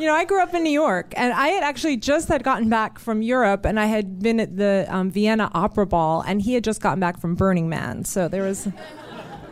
you 0.00 0.06
know, 0.06 0.14
I 0.14 0.24
grew 0.24 0.40
up 0.42 0.54
in 0.54 0.62
New 0.62 0.70
York, 0.70 1.12
and 1.16 1.32
I 1.32 1.48
had 1.48 1.62
actually 1.62 1.98
just 1.98 2.28
had 2.28 2.42
gotten 2.42 2.70
back 2.70 2.98
from 2.98 3.20
Europe, 3.20 3.66
and 3.66 3.78
I 3.78 3.84
had 3.86 4.20
been 4.20 4.40
at 4.40 4.56
the 4.56 4.86
um, 4.88 5.10
Vienna 5.10 5.50
Opera 5.52 5.86
Ball, 5.86 6.22
and 6.26 6.40
he 6.40 6.54
had 6.54 6.64
just 6.64 6.80
gotten 6.80 7.00
back 7.00 7.20
from 7.20 7.34
Burning 7.34 7.68
Man. 7.68 8.04
So 8.04 8.26
there 8.26 8.42
was 8.42 8.66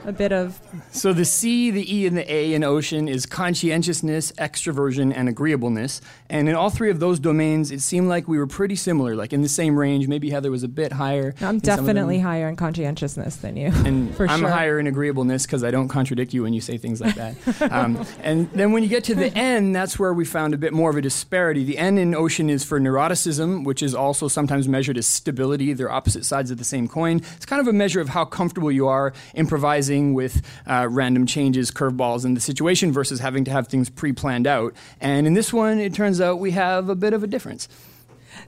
a 0.09 0.13
bit 0.13 0.33
of. 0.33 0.59
So 0.91 1.13
the 1.13 1.25
C, 1.25 1.71
the 1.71 1.95
E, 1.95 2.07
and 2.07 2.17
the 2.17 2.33
A 2.33 2.55
in 2.55 2.65
ocean 2.65 3.09
is 3.09 3.27
conscientiousness, 3.27 4.33
extroversion, 4.33 5.13
and 5.15 5.29
agreeableness. 5.29 6.01
And 6.31 6.49
in 6.49 6.55
all 6.55 6.71
three 6.71 6.91
of 6.91 6.99
those 6.99 7.21
domains, 7.21 7.71
it 7.71 7.81
seemed 7.81 8.09
like 8.09 8.27
we 8.27 8.39
were 8.39 8.47
pretty 8.47 8.75
similar, 8.75 9.15
like 9.15 9.33
in 9.33 9.43
the 9.43 9.49
same 9.49 9.79
range. 9.79 10.09
Maybe 10.09 10.31
Heather 10.31 10.51
was 10.51 10.63
a 10.63 10.69
bit 10.69 10.93
higher. 10.93 11.35
I'm 11.43 11.59
definitely 11.59 12.21
higher 12.21 12.49
in 12.49 12.57
conscientiousness 12.57 13.37
than 13.37 13.57
you. 13.57 13.71
And 13.85 14.15
for 14.17 14.27
I'm 14.27 14.41
sure. 14.41 14.49
higher 14.49 14.79
in 14.79 14.87
agreeableness 14.87 15.45
because 15.45 15.63
I 15.63 15.71
don't 15.71 15.89
contradict 15.89 16.33
you 16.33 16.43
when 16.43 16.55
you 16.55 16.63
say 16.63 16.79
things 16.79 17.01
like 17.01 17.15
that. 17.17 17.37
um, 17.71 18.05
and 18.23 18.51
then 18.53 18.73
when 18.73 18.83
you 18.83 18.89
get 18.89 19.05
to 19.05 19.15
the 19.15 19.27
N, 19.37 19.73
that's 19.73 19.99
where 19.99 20.15
we 20.15 20.25
found 20.25 20.55
a 20.55 20.59
bit 20.59 20.73
more 20.73 20.89
of 20.89 20.97
a 20.97 21.03
disparity. 21.03 21.65
The 21.65 21.77
N 21.77 21.99
in 21.99 22.15
ocean 22.15 22.49
is 22.49 22.65
for 22.65 22.81
neuroticism, 22.81 23.65
which 23.65 23.83
is 23.83 23.95
also 23.95 24.27
sometimes 24.27 24.69
measured 24.69 24.97
as 24.97 25.07
stability. 25.07 25.75
They're 25.75 25.93
opposite 25.93 26.25
sides 26.25 26.51
of 26.51 26.57
the 26.57 26.65
same 26.65 26.89
coin. 26.89 27.19
It's 27.37 27.47
kind 27.47 27.61
of 27.61 27.69
a 27.69 27.75
measure 27.75 28.01
of 28.01 28.09
how 28.11 28.25
comfortable 28.25 28.73
you 28.73 28.89
are 28.89 29.13
improvising 29.35 29.98
with 30.15 30.43
uh, 30.67 30.89
random 30.91 31.27
changes, 31.27 31.71
curveballs 31.71 32.25
in 32.25 32.35
the 32.35 32.41
situation 32.41 32.93
versus 32.93 33.21
having 33.21 33.45
to 33.45 33.51
have 33.51 33.69
things 33.69 33.91
pre 33.91 34.13
planned 34.13 34.47
out. 34.47 34.75
And 35.01 35.27
in 35.27 35.35
this 35.35 35.53
one, 35.53 35.79
it 35.79 35.95
turns 35.95 36.21
out 36.21 36.39
we 36.39 36.53
have 36.53 36.89
a 36.89 36.95
bit 36.95 37.13
of 37.13 37.23
a 37.23 37.27
difference. 37.27 37.69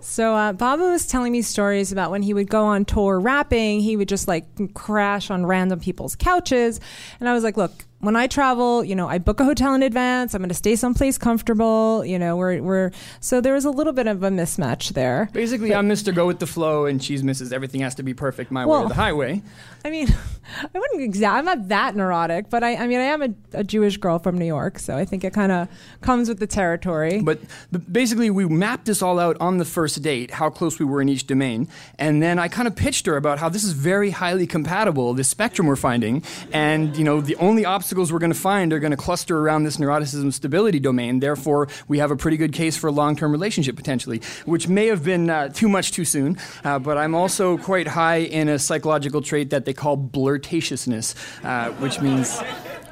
So 0.01 0.35
uh, 0.35 0.53
Baba 0.53 0.85
was 0.85 1.07
telling 1.07 1.33
me 1.33 1.43
stories 1.43 1.93
about 1.93 2.11
when 2.11 2.23
he 2.23 2.33
would 2.33 2.49
go 2.49 2.65
on 2.65 2.85
tour 2.85 3.19
rapping, 3.19 3.81
he 3.81 3.97
would 3.97 4.09
just 4.09 4.29
like 4.29 4.47
crash 4.75 5.31
on 5.31 5.45
random 5.45 5.81
people's 5.81 6.17
couches, 6.17 6.81
and 7.19 7.29
I 7.29 7.35
was 7.35 7.45
like, 7.45 7.57
look. 7.57 7.73
When 8.01 8.17
I 8.17 8.29
travel, 8.29 8.83
you 8.83 8.95
know, 8.95 9.09
I 9.09 9.19
book 9.19 9.41
a 9.41 9.45
hotel 9.45 9.75
in 9.75 9.83
advance. 9.83 10.33
I'm 10.35 10.41
going 10.41 10.49
to 10.49 10.55
stay 10.55 10.75
someplace 10.75 11.19
comfortable. 11.19 12.03
You 12.03 12.19
know, 12.19 12.35
we're, 12.37 12.63
we're 12.63 12.91
so 13.21 13.43
there 13.43 13.53
was 13.53 13.67
a 13.67 13.71
little 13.71 13.93
bit 13.93 14.07
of 14.07 14.23
a 14.23 14.31
mismatch 14.31 14.95
there. 14.95 15.29
Basically, 15.35 15.75
I'm 15.75 15.87
Mr. 15.87 16.15
Go 16.15 16.27
with 16.27 16.39
the 16.39 16.47
flow, 16.47 16.87
and 16.87 17.03
she's 17.03 17.23
Mrs. 17.23 17.53
Everything 17.53 17.83
has 17.83 17.95
to 17.97 18.03
be 18.03 18.15
perfect 18.15 18.51
my 18.51 18.65
way 18.65 18.71
Well- 18.71 18.85
or 18.85 18.89
the 18.89 18.95
highway. 18.95 19.43
I 19.85 19.91
mean, 19.91 20.09
I 20.75 20.79
wouldn't 20.79 21.03
exact. 21.03 21.39
I'm 21.39 21.45
not 21.45 21.69
that 21.69 21.95
neurotic, 21.97 22.51
but 22.51 22.63
I, 22.63 22.77
I 22.77 22.87
mean, 22.87 23.01
I 23.01 23.05
am 23.05 23.23
a, 23.23 23.29
a 23.53 23.65
Jewish 23.65 23.97
girl 23.97 24.19
from 24.19 24.37
New 24.39 24.47
York, 24.47 24.79
so 24.79 24.97
I 24.97 25.05
think 25.05 25.25
it 25.25 25.33
kind 25.33 25.53
of 25.53 25.69
comes 26.01 26.29
with 26.29 26.39
the 26.39 26.47
territory. 26.47 27.21
But, 27.23 27.41
but 27.71 27.91
basically, 27.93 28.31
we 28.31 28.47
mapped 28.47 28.87
this 28.87 29.03
all 29.03 29.19
out 29.19 29.37
on 29.41 29.59
the 29.59 29.65
first 29.65 30.01
date, 30.03 30.33
how 30.33 30.51
close 30.51 30.79
we 30.79 30.85
were 30.85 31.01
in 31.01 31.09
each 31.09 31.27
domain. 31.27 31.69
And 31.99 32.23
then 32.23 32.39
I 32.39 32.49
kind 32.49 32.67
of 32.67 32.77
pitched 32.77 33.07
her 33.07 33.17
about 33.17 33.39
how 33.39 33.49
this 33.49 33.65
is 33.65 33.73
very 33.73 34.11
highly 34.11 34.47
compatible, 34.47 35.15
this 35.15 35.29
spectrum 35.29 35.67
we're 35.67 35.77
finding. 35.77 36.23
And, 36.53 36.97
you 36.97 37.05
know, 37.05 37.21
the 37.21 37.37
only 37.37 37.65
obstacles 37.91 38.13
we're 38.13 38.21
going 38.21 38.33
to 38.33 38.39
find 38.39 38.73
are 38.73 38.79
going 38.79 38.93
to 38.93 38.97
cluster 38.97 39.37
around 39.37 39.65
this 39.65 39.79
neuroticism 39.79 40.33
stability 40.33 40.79
domain. 40.79 41.19
Therefore, 41.19 41.67
we 41.89 41.99
have 41.99 42.13
a 42.13 42.17
pretty 42.17 42.37
good 42.37 42.53
case 42.53 42.77
for 42.77 42.87
a 42.87 42.93
long 42.93 43.17
term 43.17 43.33
relationship 43.33 43.75
potentially, 43.75 44.23
which 44.45 44.69
may 44.69 44.87
have 44.87 45.03
been 45.03 45.29
uh, 45.29 45.49
too 45.49 45.69
much 45.69 45.91
too 45.91 46.05
soon. 46.05 46.39
Uh, 46.63 46.79
but 46.79 46.97
I'm 46.97 47.17
also 47.17 47.59
quite 47.59 47.89
high 47.89 48.19
in 48.19 48.49
a 48.49 48.61
psychological 48.61 49.23
trait 49.23 49.51
that 49.51 49.65
they 49.65 49.73
call 49.73 49.99
blirtatiousness, 49.99 51.17
uh, 51.45 51.73
which 51.81 52.01
means 52.01 52.41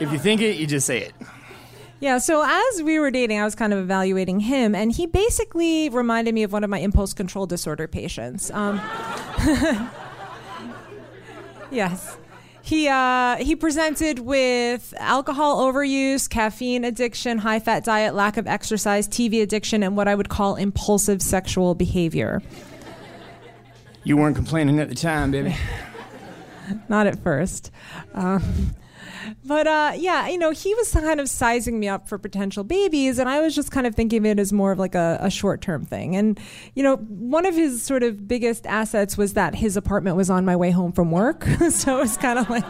if 0.00 0.10
you 0.10 0.18
think 0.18 0.40
it, 0.40 0.56
you 0.56 0.66
just 0.66 0.88
say 0.88 0.98
it. 0.98 1.12
Yeah, 2.00 2.18
so 2.18 2.42
as 2.44 2.82
we 2.82 2.98
were 2.98 3.12
dating, 3.12 3.38
I 3.38 3.44
was 3.44 3.54
kind 3.54 3.72
of 3.72 3.78
evaluating 3.78 4.40
him, 4.40 4.74
and 4.74 4.90
he 4.90 5.06
basically 5.06 5.90
reminded 5.90 6.34
me 6.34 6.42
of 6.42 6.50
one 6.50 6.64
of 6.64 6.70
my 6.70 6.80
impulse 6.80 7.14
control 7.14 7.46
disorder 7.46 7.86
patients. 7.86 8.50
Um, 8.50 8.80
yes. 11.70 12.16
He, 12.68 12.86
uh, 12.86 13.36
he 13.36 13.56
presented 13.56 14.18
with 14.18 14.92
alcohol 14.98 15.62
overuse, 15.72 16.28
caffeine 16.28 16.84
addiction, 16.84 17.38
high 17.38 17.60
fat 17.60 17.82
diet, 17.82 18.14
lack 18.14 18.36
of 18.36 18.46
exercise, 18.46 19.08
TV 19.08 19.40
addiction, 19.40 19.82
and 19.82 19.96
what 19.96 20.06
I 20.06 20.14
would 20.14 20.28
call 20.28 20.56
impulsive 20.56 21.22
sexual 21.22 21.74
behavior. 21.74 22.42
You 24.04 24.18
weren't 24.18 24.36
complaining 24.36 24.80
at 24.80 24.90
the 24.90 24.94
time, 24.94 25.30
baby. 25.30 25.56
Not 26.90 27.06
at 27.06 27.18
first. 27.20 27.70
Um, 28.12 28.74
but 29.44 29.66
uh, 29.66 29.92
yeah, 29.96 30.28
you 30.28 30.38
know, 30.38 30.50
he 30.50 30.74
was 30.74 30.92
kind 30.92 31.20
of 31.20 31.28
sizing 31.28 31.78
me 31.80 31.88
up 31.88 32.08
for 32.08 32.18
potential 32.18 32.64
babies, 32.64 33.18
and 33.18 33.28
I 33.28 33.40
was 33.40 33.54
just 33.54 33.70
kind 33.70 33.86
of 33.86 33.94
thinking 33.94 34.18
of 34.18 34.26
it 34.26 34.38
as 34.38 34.52
more 34.52 34.72
of 34.72 34.78
like 34.78 34.94
a, 34.94 35.18
a 35.20 35.30
short 35.30 35.60
term 35.60 35.84
thing. 35.84 36.16
And, 36.16 36.38
you 36.74 36.82
know, 36.82 36.96
one 36.96 37.46
of 37.46 37.54
his 37.54 37.82
sort 37.82 38.02
of 38.02 38.26
biggest 38.28 38.66
assets 38.66 39.16
was 39.16 39.34
that 39.34 39.54
his 39.54 39.76
apartment 39.76 40.16
was 40.16 40.30
on 40.30 40.44
my 40.44 40.56
way 40.56 40.70
home 40.70 40.92
from 40.92 41.10
work. 41.10 41.44
so 41.70 41.98
it 41.98 42.00
was 42.00 42.16
kind 42.16 42.38
of 42.38 42.48
like 42.50 42.64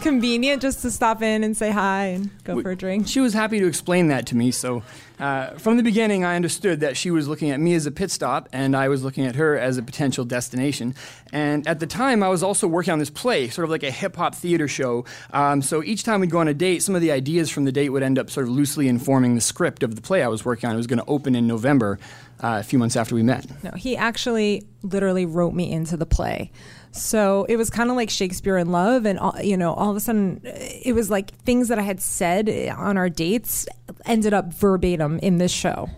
convenient 0.00 0.62
just 0.62 0.82
to 0.82 0.90
stop 0.90 1.22
in 1.22 1.44
and 1.44 1.56
say 1.56 1.70
hi 1.70 2.06
and 2.06 2.30
go 2.44 2.60
for 2.60 2.70
a 2.70 2.76
drink. 2.76 3.08
She 3.08 3.20
was 3.20 3.34
happy 3.34 3.58
to 3.60 3.66
explain 3.66 4.08
that 4.08 4.26
to 4.26 4.36
me, 4.36 4.50
so 4.50 4.82
Uh, 5.22 5.56
from 5.56 5.76
the 5.76 5.84
beginning, 5.84 6.24
I 6.24 6.34
understood 6.34 6.80
that 6.80 6.96
she 6.96 7.12
was 7.12 7.28
looking 7.28 7.50
at 7.52 7.60
me 7.60 7.74
as 7.74 7.86
a 7.86 7.92
pit 7.92 8.10
stop, 8.10 8.48
and 8.52 8.76
I 8.76 8.88
was 8.88 9.04
looking 9.04 9.24
at 9.24 9.36
her 9.36 9.56
as 9.56 9.78
a 9.78 9.82
potential 9.82 10.24
destination. 10.24 10.96
And 11.32 11.64
at 11.68 11.78
the 11.78 11.86
time, 11.86 12.24
I 12.24 12.28
was 12.28 12.42
also 12.42 12.66
working 12.66 12.92
on 12.92 12.98
this 12.98 13.08
play, 13.08 13.48
sort 13.48 13.62
of 13.62 13.70
like 13.70 13.84
a 13.84 13.90
hip 13.92 14.16
hop 14.16 14.34
theater 14.34 14.66
show. 14.66 15.04
Um, 15.32 15.62
so 15.62 15.80
each 15.80 16.02
time 16.02 16.20
we'd 16.20 16.30
go 16.30 16.38
on 16.38 16.48
a 16.48 16.54
date, 16.54 16.82
some 16.82 16.96
of 16.96 17.02
the 17.02 17.12
ideas 17.12 17.50
from 17.50 17.64
the 17.64 17.70
date 17.70 17.90
would 17.90 18.02
end 18.02 18.18
up 18.18 18.30
sort 18.30 18.48
of 18.48 18.52
loosely 18.52 18.88
informing 18.88 19.36
the 19.36 19.40
script 19.40 19.84
of 19.84 19.94
the 19.94 20.02
play 20.02 20.24
I 20.24 20.28
was 20.28 20.44
working 20.44 20.68
on. 20.68 20.74
It 20.74 20.78
was 20.78 20.88
going 20.88 20.98
to 20.98 21.06
open 21.06 21.36
in 21.36 21.46
November, 21.46 22.00
uh, 22.42 22.58
a 22.58 22.64
few 22.64 22.80
months 22.80 22.96
after 22.96 23.14
we 23.14 23.22
met. 23.22 23.46
No, 23.62 23.70
he 23.70 23.96
actually 23.96 24.66
literally 24.82 25.24
wrote 25.24 25.54
me 25.54 25.70
into 25.70 25.96
the 25.96 26.06
play. 26.06 26.50
So 26.90 27.46
it 27.48 27.56
was 27.56 27.70
kind 27.70 27.90
of 27.90 27.96
like 27.96 28.10
Shakespeare 28.10 28.58
in 28.58 28.70
Love, 28.70 29.06
and 29.06 29.18
all, 29.18 29.40
you 29.40 29.56
know, 29.56 29.72
all 29.72 29.90
of 29.90 29.96
a 29.96 30.00
sudden, 30.00 30.40
it 30.44 30.94
was 30.94 31.10
like 31.10 31.30
things 31.30 31.68
that 31.68 31.78
I 31.78 31.82
had 31.82 32.02
said 32.02 32.50
on 32.76 32.98
our 32.98 33.08
dates 33.08 33.66
ended 34.06 34.32
up 34.34 34.52
verbatim 34.52 35.18
in 35.20 35.38
this 35.38 35.52
show. 35.52 35.90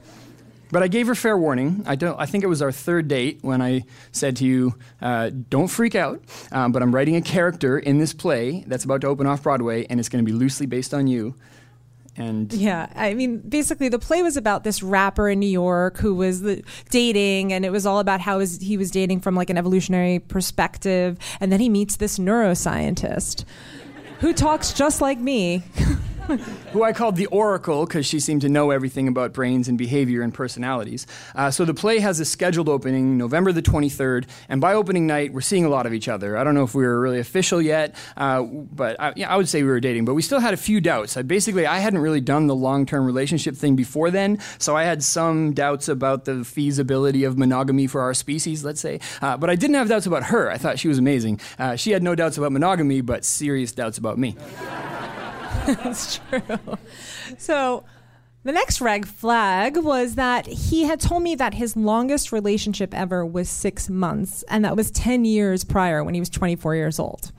But 0.70 0.82
I 0.82 0.88
gave 0.88 1.06
her 1.06 1.14
fair 1.14 1.38
warning. 1.38 1.84
I 1.86 1.94
don't. 1.94 2.18
I 2.18 2.26
think 2.26 2.42
it 2.42 2.48
was 2.48 2.60
our 2.60 2.72
third 2.72 3.06
date 3.06 3.38
when 3.42 3.62
I 3.62 3.84
said 4.10 4.36
to 4.36 4.44
you, 4.44 4.74
uh, 5.00 5.30
"Don't 5.48 5.68
freak 5.68 5.94
out." 5.94 6.20
Um, 6.50 6.72
but 6.72 6.82
I'm 6.82 6.92
writing 6.92 7.14
a 7.14 7.22
character 7.22 7.78
in 7.78 7.98
this 7.98 8.12
play 8.12 8.64
that's 8.66 8.84
about 8.84 9.02
to 9.02 9.06
open 9.06 9.26
off 9.26 9.44
Broadway, 9.44 9.86
and 9.88 10.00
it's 10.00 10.08
going 10.08 10.24
to 10.24 10.28
be 10.28 10.36
loosely 10.36 10.66
based 10.66 10.92
on 10.92 11.06
you. 11.06 11.36
And 12.16 12.52
Yeah, 12.52 12.88
I 12.94 13.14
mean, 13.14 13.38
basically, 13.38 13.88
the 13.88 13.98
play 13.98 14.22
was 14.22 14.36
about 14.36 14.64
this 14.64 14.82
rapper 14.82 15.28
in 15.28 15.38
New 15.40 15.46
York 15.46 15.98
who 15.98 16.14
was 16.14 16.42
the, 16.42 16.64
dating, 16.90 17.52
and 17.52 17.64
it 17.64 17.70
was 17.70 17.86
all 17.86 17.98
about 17.98 18.20
how 18.20 18.38
his, 18.38 18.60
he 18.60 18.76
was 18.76 18.90
dating 18.90 19.20
from 19.20 19.34
like 19.34 19.50
an 19.50 19.58
evolutionary 19.58 20.18
perspective, 20.18 21.18
and 21.40 21.52
then 21.52 21.60
he 21.60 21.68
meets 21.68 21.96
this 21.96 22.18
neuroscientist 22.18 23.44
who 24.20 24.32
talks 24.32 24.72
just 24.72 25.00
like 25.00 25.18
me. 25.18 25.62
who 26.72 26.82
I 26.82 26.92
called 26.92 27.16
the 27.16 27.26
Oracle 27.26 27.84
because 27.84 28.06
she 28.06 28.18
seemed 28.18 28.40
to 28.42 28.48
know 28.48 28.70
everything 28.70 29.08
about 29.08 29.32
brains 29.32 29.68
and 29.68 29.76
behavior 29.76 30.22
and 30.22 30.32
personalities. 30.32 31.06
Uh, 31.34 31.50
so 31.50 31.64
the 31.64 31.74
play 31.74 31.98
has 31.98 32.18
a 32.20 32.24
scheduled 32.24 32.68
opening 32.68 33.18
November 33.18 33.52
the 33.52 33.62
23rd, 33.62 34.26
and 34.48 34.60
by 34.60 34.74
opening 34.74 35.06
night, 35.06 35.32
we're 35.32 35.40
seeing 35.40 35.64
a 35.64 35.68
lot 35.68 35.86
of 35.86 35.92
each 35.92 36.08
other. 36.08 36.36
I 36.36 36.44
don't 36.44 36.54
know 36.54 36.64
if 36.64 36.74
we 36.74 36.84
were 36.84 36.98
really 37.00 37.18
official 37.18 37.60
yet, 37.60 37.94
uh, 38.16 38.42
but 38.42 38.98
I, 39.00 39.12
yeah, 39.16 39.32
I 39.32 39.36
would 39.36 39.48
say 39.48 39.62
we 39.62 39.68
were 39.68 39.80
dating. 39.80 40.04
But 40.04 40.14
we 40.14 40.22
still 40.22 40.40
had 40.40 40.54
a 40.54 40.58
few 40.58 40.80
doubts. 40.80 41.16
I, 41.16 41.22
basically, 41.22 41.66
I 41.66 41.78
hadn't 41.78 42.00
really 42.00 42.20
done 42.20 42.46
the 42.46 42.54
long 42.54 42.86
term 42.86 43.04
relationship 43.04 43.56
thing 43.56 43.76
before 43.76 44.10
then, 44.10 44.38
so 44.58 44.76
I 44.76 44.84
had 44.84 45.02
some 45.02 45.52
doubts 45.52 45.88
about 45.88 46.24
the 46.24 46.44
feasibility 46.44 47.24
of 47.24 47.36
monogamy 47.36 47.86
for 47.86 48.00
our 48.00 48.14
species, 48.14 48.64
let's 48.64 48.80
say. 48.80 49.00
Uh, 49.20 49.36
but 49.36 49.50
I 49.50 49.56
didn't 49.56 49.74
have 49.74 49.88
doubts 49.88 50.06
about 50.06 50.24
her. 50.24 50.50
I 50.50 50.56
thought 50.56 50.78
she 50.78 50.88
was 50.88 50.98
amazing. 50.98 51.40
Uh, 51.58 51.76
she 51.76 51.90
had 51.90 52.02
no 52.02 52.14
doubts 52.14 52.38
about 52.38 52.52
monogamy, 52.52 53.02
but 53.02 53.24
serious 53.24 53.72
doubts 53.72 53.98
about 53.98 54.18
me. 54.18 54.36
That's 55.82 56.20
true. 56.28 56.78
So 57.38 57.84
the 58.44 58.52
next 58.52 58.80
red 58.80 59.08
flag 59.08 59.78
was 59.78 60.16
that 60.16 60.46
he 60.46 60.84
had 60.84 61.00
told 61.00 61.22
me 61.22 61.34
that 61.36 61.54
his 61.54 61.76
longest 61.76 62.30
relationship 62.30 62.92
ever 62.92 63.24
was 63.24 63.48
six 63.48 63.88
months, 63.88 64.44
and 64.48 64.64
that 64.64 64.76
was 64.76 64.90
10 64.90 65.24
years 65.24 65.64
prior 65.64 66.04
when 66.04 66.14
he 66.14 66.20
was 66.20 66.28
24 66.28 66.74
years 66.74 66.98
old. 66.98 67.32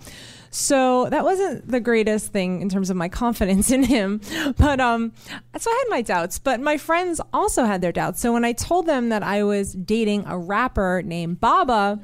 So 0.50 1.10
that 1.10 1.26
wasn't 1.26 1.70
the 1.70 1.82
greatest 1.82 2.32
thing 2.32 2.62
in 2.62 2.70
terms 2.70 2.90
of 2.90 2.96
my 2.96 3.10
confidence 3.24 3.72
in 3.72 3.84
him. 3.84 4.22
But 4.58 4.80
um, 4.80 5.12
so 5.58 5.70
I 5.70 5.84
had 5.84 5.90
my 5.90 6.02
doubts. 6.02 6.40
But 6.40 6.62
my 6.62 6.78
friends 6.78 7.20
also 7.34 7.66
had 7.66 7.82
their 7.82 7.92
doubts. 7.92 8.22
So 8.22 8.32
when 8.32 8.46
I 8.46 8.54
told 8.54 8.86
them 8.86 9.10
that 9.10 9.22
I 9.22 9.44
was 9.44 9.74
dating 9.74 10.24
a 10.28 10.38
rapper 10.38 11.02
named 11.04 11.42
Baba, 11.42 12.00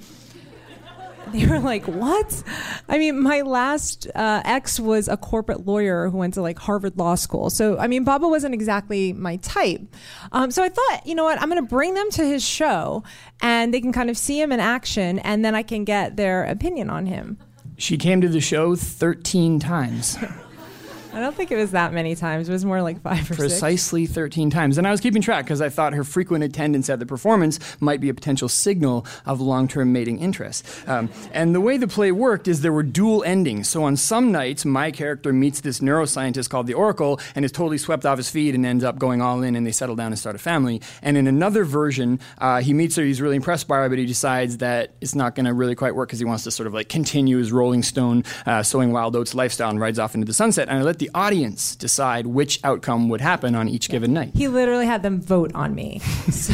they 1.34 1.48
were 1.48 1.60
like, 1.60 1.86
"What?" 1.86 2.44
I 2.90 2.98
mean, 2.98 3.22
my 3.22 3.42
last 3.42 4.08
uh, 4.14 4.42
ex 4.44 4.80
was 4.80 5.08
a 5.08 5.18
corporate 5.18 5.66
lawyer 5.66 6.10
who 6.10 6.18
went 6.18 6.34
to 6.36 6.42
like 6.42 6.60
Harvard 6.60 6.98
Law 6.98 7.16
School. 7.16 7.50
So, 7.50 7.78
I 7.78 7.88
mean, 7.88 8.04
Baba 8.04 8.28
wasn't 8.28 8.54
exactly 8.54 9.14
my 9.14 9.38
type. 9.38 9.82
Um, 10.32 10.52
so 10.52 10.64
I 10.64 10.70
thought, 10.70 11.06
you 11.06 11.16
know 11.16 11.24
what? 11.24 11.42
I'm 11.42 11.50
going 11.50 11.62
to 11.62 11.70
bring 11.70 11.94
them 11.94 12.10
to 12.12 12.26
his 12.26 12.44
show, 12.44 13.04
and 13.42 13.74
they 13.74 13.82
can 13.82 13.94
kind 13.94 14.10
of 14.10 14.18
see 14.18 14.42
him 14.42 14.52
in 14.52 14.60
action, 14.60 15.20
and 15.20 15.44
then 15.44 15.56
I 15.56 15.64
can 15.64 15.86
get 15.86 16.18
their 16.18 16.44
opinion 16.44 16.90
on 16.90 17.06
him. 17.06 17.38
She 17.78 17.98
came 17.98 18.22
to 18.22 18.30
the 18.30 18.42
show 18.42 18.76
13 18.76 19.60
times. 19.60 20.18
I 21.14 21.20
don't 21.20 21.36
think 21.36 21.52
it 21.52 21.58
was 21.58 21.72
that 21.72 21.94
many 21.94 22.16
times. 22.16 22.48
It 22.48 22.52
was 22.52 22.64
more 22.64 22.82
like 22.82 23.02
five 23.02 23.30
or 23.30 23.36
six. 23.36 23.38
Precisely 23.38 24.06
13 24.06 24.50
times. 24.50 24.78
And 24.78 24.88
I 24.88 24.92
was 24.92 25.02
keeping 25.02 25.22
track 25.22 25.46
because 25.46 25.62
I 25.62 25.70
thought 25.70 25.94
her 25.94 26.04
frequent 26.04 26.44
attendance 26.44 26.90
at 26.90 27.00
the 27.00 27.06
performance 27.06 27.60
might 27.82 28.00
be 28.00 28.10
a 28.10 28.14
potential 28.14 28.48
signal 28.48 29.06
of 29.26 29.42
long 29.42 29.68
term 29.68 29.92
mating 29.92 30.20
interest. 30.20 30.66
Um, 30.88 31.10
and 31.34 31.54
the 31.54 31.60
way 31.62 31.78
the 31.78 31.88
play 31.88 32.12
worked 32.12 32.48
is 32.48 32.62
there 32.62 32.72
were 32.72 32.84
dual 32.84 33.24
endings. 33.24 33.68
So 33.68 33.84
on 33.84 33.98
some 33.98 34.32
nights, 34.32 34.64
my 34.64 34.92
character 34.92 35.34
meets 35.34 35.62
this 35.62 35.80
neuroscientist 35.80 36.50
called 36.50 36.68
the 36.68 36.74
Oracle 36.76 37.20
and 37.36 37.44
is 37.44 37.52
totally 37.52 37.78
swept 37.78 38.06
off 38.06 38.18
his 38.18 38.30
feet 38.30 38.56
and 38.56 38.66
ends 38.66 38.84
up 38.84 38.98
going 38.98 39.22
all 39.22 39.44
in 39.44 39.56
and 39.56 39.68
they 39.68 39.72
settle 39.72 39.96
down 39.96 40.08
and 40.08 40.20
start 40.20 40.36
a 40.36 40.40
family. 40.40 40.82
And 41.02 41.18
in 41.18 41.28
another 41.28 41.66
version, 41.66 42.20
uh, 42.38 42.62
he 42.62 42.74
meets 42.74 42.96
her, 42.96 43.04
he's 43.04 43.22
really 43.22 43.36
impressed 43.36 43.68
by 43.68 43.78
her, 43.78 43.90
but 43.90 43.98
he 43.98 44.06
decides 44.06 44.58
that 44.58 44.92
it's 45.02 45.16
not 45.16 45.36
going 45.36 45.46
to 45.46 45.54
really 45.54 45.76
quite 45.76 45.96
work 45.96 46.08
because 46.10 46.20
he 46.20 46.26
wants 46.26 46.46
to 46.46 46.52
sort 46.52 46.68
of 46.68 46.74
like 46.74 46.88
continue 46.88 47.38
his 47.38 47.52
Rolling 47.52 47.84
Stone 47.84 48.24
uh, 48.46 48.64
sowing 48.64 48.92
wild 48.92 49.16
oats 49.16 49.36
lifestyle 49.36 49.70
and 49.70 49.80
rides 49.80 50.00
off 50.00 50.16
into 50.16 50.26
the 50.26 50.34
sunset. 50.34 50.70
And 50.70 50.78
I 50.78 50.82
let 50.84 51.01
the 51.02 51.10
audience 51.16 51.76
decide 51.76 52.28
which 52.28 52.64
outcome 52.64 53.10
would 53.10 53.22
happen 53.22 53.56
on 53.56 53.68
each 53.68 53.90
given 53.90 54.14
night. 54.14 54.30
He 54.36 54.48
literally 54.48 54.86
had 54.86 55.02
them 55.02 55.20
vote 55.20 55.52
on 55.56 55.74
me. 55.74 56.00
So 56.32 56.54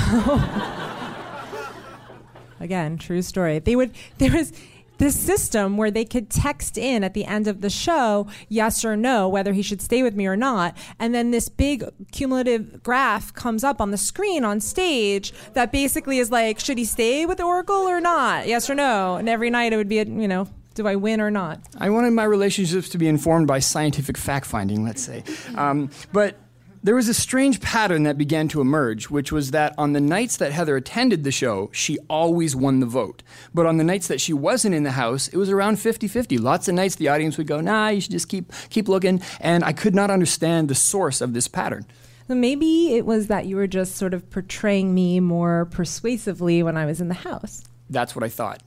again, 2.62 2.98
true 2.98 3.22
story. 3.22 3.60
They 3.60 3.76
would 3.76 3.92
there 4.20 4.32
was 4.32 4.54
this 5.00 5.20
system 5.20 5.76
where 5.76 5.92
they 5.92 6.06
could 6.06 6.30
text 6.30 6.78
in 6.78 7.04
at 7.04 7.14
the 7.14 7.26
end 7.26 7.48
of 7.48 7.62
the 7.62 7.70
show 7.70 8.26
yes 8.50 8.84
or 8.84 8.98
no 8.98 9.30
whether 9.30 9.54
he 9.54 9.62
should 9.62 9.82
stay 9.82 10.02
with 10.02 10.16
me 10.16 10.26
or 10.26 10.36
not 10.36 10.76
and 10.98 11.14
then 11.14 11.30
this 11.30 11.50
big 11.50 11.84
cumulative 12.12 12.82
graph 12.82 13.32
comes 13.34 13.64
up 13.64 13.80
on 13.80 13.92
the 13.92 13.98
screen 13.98 14.44
on 14.44 14.60
stage 14.60 15.32
that 15.54 15.72
basically 15.72 16.18
is 16.18 16.32
like 16.32 16.60
should 16.60 16.80
he 16.80 16.86
stay 16.86 17.28
with 17.28 17.40
oracle 17.40 17.76
or 17.76 18.02
not 18.02 18.48
yes 18.48 18.72
or 18.72 18.74
no 18.74 19.18
and 19.18 19.30
every 19.30 19.52
night 19.52 19.72
it 19.72 19.78
would 19.78 19.88
be 19.90 20.00
a, 20.00 20.06
you 20.06 20.28
know 20.28 20.48
do 20.78 20.88
I 20.88 20.96
win 20.96 21.20
or 21.20 21.32
not? 21.32 21.60
I 21.80 21.90
wanted 21.90 22.12
my 22.12 22.24
relationships 22.24 22.88
to 22.90 22.98
be 23.00 23.08
informed 23.08 23.48
by 23.48 23.60
scientific 23.60 24.16
fact 24.16 24.46
finding, 24.46 24.86
let's 24.86 25.02
say. 25.02 25.24
Um, 25.56 25.90
but 26.14 26.38
there 26.84 26.94
was 26.94 27.10
a 27.10 27.16
strange 27.16 27.60
pattern 27.62 28.04
that 28.04 28.16
began 28.16 28.48
to 28.50 28.62
emerge, 28.62 29.10
which 29.10 29.32
was 29.32 29.52
that 29.52 29.74
on 29.78 29.94
the 29.94 30.00
nights 30.00 30.38
that 30.38 30.52
Heather 30.52 30.76
attended 30.76 31.24
the 31.24 31.32
show, 31.32 31.72
she 31.74 31.98
always 32.10 32.56
won 32.56 32.80
the 32.80 32.86
vote. 32.86 33.24
But 33.56 33.66
on 33.66 33.78
the 33.78 33.84
nights 33.84 34.08
that 34.08 34.22
she 34.22 34.34
wasn't 34.34 34.76
in 34.76 34.84
the 34.84 34.92
house, 34.92 35.28
it 35.30 35.38
was 35.38 35.50
around 35.50 35.80
50 35.80 36.08
50. 36.08 36.38
Lots 36.38 36.68
of 36.68 36.76
nights 36.76 36.96
the 36.96 37.10
audience 37.10 37.40
would 37.40 37.48
go, 37.48 37.60
nah, 37.60 37.90
you 37.90 38.00
should 38.00 38.12
just 38.12 38.30
keep, 38.30 38.54
keep 38.70 38.88
looking. 38.88 39.20
And 39.42 39.64
I 39.64 39.74
could 39.74 39.96
not 39.96 40.12
understand 40.12 40.70
the 40.70 40.76
source 40.76 41.22
of 41.22 41.34
this 41.34 41.48
pattern. 41.48 41.88
So 42.28 42.36
maybe 42.36 42.94
it 42.94 43.06
was 43.06 43.28
that 43.28 43.48
you 43.48 43.56
were 43.56 43.68
just 43.68 43.96
sort 43.96 44.14
of 44.14 44.30
portraying 44.30 44.94
me 44.94 45.20
more 45.20 45.66
persuasively 45.72 46.62
when 46.62 46.78
I 46.78 46.86
was 46.86 47.02
in 47.02 47.08
the 47.08 47.16
house. 47.16 47.64
That's 47.90 48.16
what 48.16 48.24
I 48.24 48.30
thought 48.30 48.62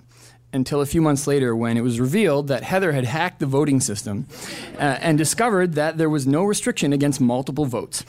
until 0.52 0.80
a 0.80 0.86
few 0.86 1.00
months 1.00 1.26
later 1.26 1.54
when 1.54 1.76
it 1.76 1.82
was 1.82 2.00
revealed 2.00 2.48
that 2.48 2.62
Heather 2.62 2.92
had 2.92 3.04
hacked 3.04 3.38
the 3.38 3.46
voting 3.46 3.80
system 3.80 4.26
uh, 4.76 4.98
and 5.00 5.16
discovered 5.16 5.74
that 5.74 5.98
there 5.98 6.10
was 6.10 6.26
no 6.26 6.44
restriction 6.44 6.92
against 6.92 7.20
multiple 7.20 7.66
votes. 7.66 8.04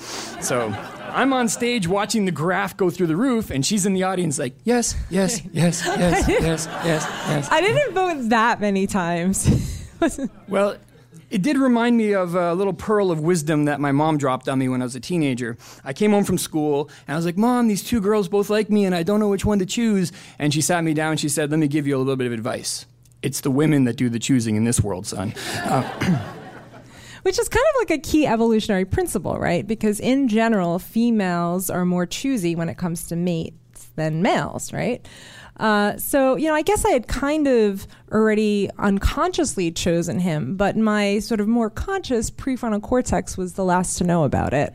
So 0.45 0.69
I'm 1.10 1.34
on 1.34 1.49
stage 1.49 1.88
watching 1.88 2.25
the 2.25 2.32
graph 2.32 2.77
go 2.77 2.89
through 2.89 3.08
the 3.08 3.15
roof, 3.15 3.49
and 3.51 3.65
she's 3.65 3.86
in 3.86 3.93
the 3.93 4.04
audience 4.04 4.39
like, 4.39 4.54
yes, 4.63 4.95
yes, 5.10 5.41
yes, 5.51 5.84
yes, 5.86 6.27
yes, 6.27 6.67
yes, 6.67 7.06
yes. 7.08 7.47
I 7.51 7.62
didn't 7.62 7.93
vote 7.93 8.30
that 8.30 8.60
many 8.62 8.88
times. 8.88 9.88
well, 10.47 10.77
it 11.32 11.41
did 11.41 11.58
remind 11.58 11.96
me 11.96 12.12
of 12.12 12.36
a 12.36 12.54
little 12.54 12.74
pearl 12.74 13.10
of 13.10 13.22
wisdom 13.22 13.65
that 13.65 13.80
my 13.80 13.94
mom 13.94 14.17
dropped 14.17 14.50
on 14.50 14.60
me 14.60 14.67
when 14.67 14.82
I 14.82 14.86
was 14.86 14.96
a 14.96 15.00
teenager. 15.00 15.58
I 15.84 15.94
came 15.94 16.12
home 16.12 16.26
from 16.26 16.38
school 16.38 16.89
and 17.08 17.15
I 17.15 17.17
was 17.17 17.26
like, 17.26 17.38
Mom, 17.38 17.70
these 17.70 17.84
two 17.84 18.02
girls 18.02 18.28
both 18.28 18.50
like 18.50 18.70
me 18.70 18.84
and 18.84 18.94
I 18.94 19.04
don't 19.04 19.22
know 19.22 19.30
which 19.30 19.46
one 19.46 19.58
to 19.60 19.65
choose. 19.65 20.12
And 20.38 20.54
she 20.54 20.62
sat 20.62 20.84
me 20.84 20.94
down 20.94 21.12
and 21.12 21.20
she 21.20 21.30
said, 21.30 21.50
Let 21.50 21.60
me 21.60 21.70
give 21.70 21.88
you 21.88 21.96
a 21.96 22.00
little 22.00 22.17
bit 22.17 22.28
of 22.28 22.34
advice. 22.34 22.86
It's 23.22 23.41
the 23.41 23.52
women 23.52 23.86
that 23.86 23.96
do 23.96 24.10
the 24.10 24.20
choosing 24.20 24.58
in 24.58 24.65
this 24.65 24.82
world, 24.82 25.08
son. 25.08 25.34
Uh, 25.63 26.34
Which 27.24 27.39
is 27.39 27.48
kind 27.48 27.65
of 27.76 27.80
like 27.80 27.91
a 27.91 28.02
key 28.02 28.28
evolutionary 28.28 28.84
principle, 28.84 29.38
right? 29.38 29.65
Because 29.65 30.00
in 30.00 30.28
general, 30.28 30.80
females 30.80 31.70
are 31.70 31.86
more 31.86 32.06
choosy 32.06 32.56
when 32.56 32.67
it 32.67 32.78
comes 32.78 33.08
to 33.08 33.15
mates 33.15 33.89
than 33.96 34.22
males, 34.22 34.74
right? 34.74 35.08
Uh, 35.62 35.95
so, 35.95 36.36
you 36.36 36.47
know, 36.47 36.56
I 36.56 36.63
guess 36.63 36.84
I 36.86 36.89
had 36.89 37.08
kind 37.08 37.47
of 37.47 37.88
already 38.12 38.67
unconsciously 38.80 39.71
chosen 39.71 40.19
him, 40.19 40.58
but 40.58 40.76
my 40.76 41.19
sort 41.19 41.39
of 41.39 41.47
more 41.47 41.69
conscious 41.69 42.32
prefrontal 42.32 42.82
cortex 42.82 43.38
was 43.38 43.54
the 43.54 43.63
last 43.63 44.00
to 44.00 44.04
know 44.04 44.24
about 44.24 44.54
it. 44.56 44.74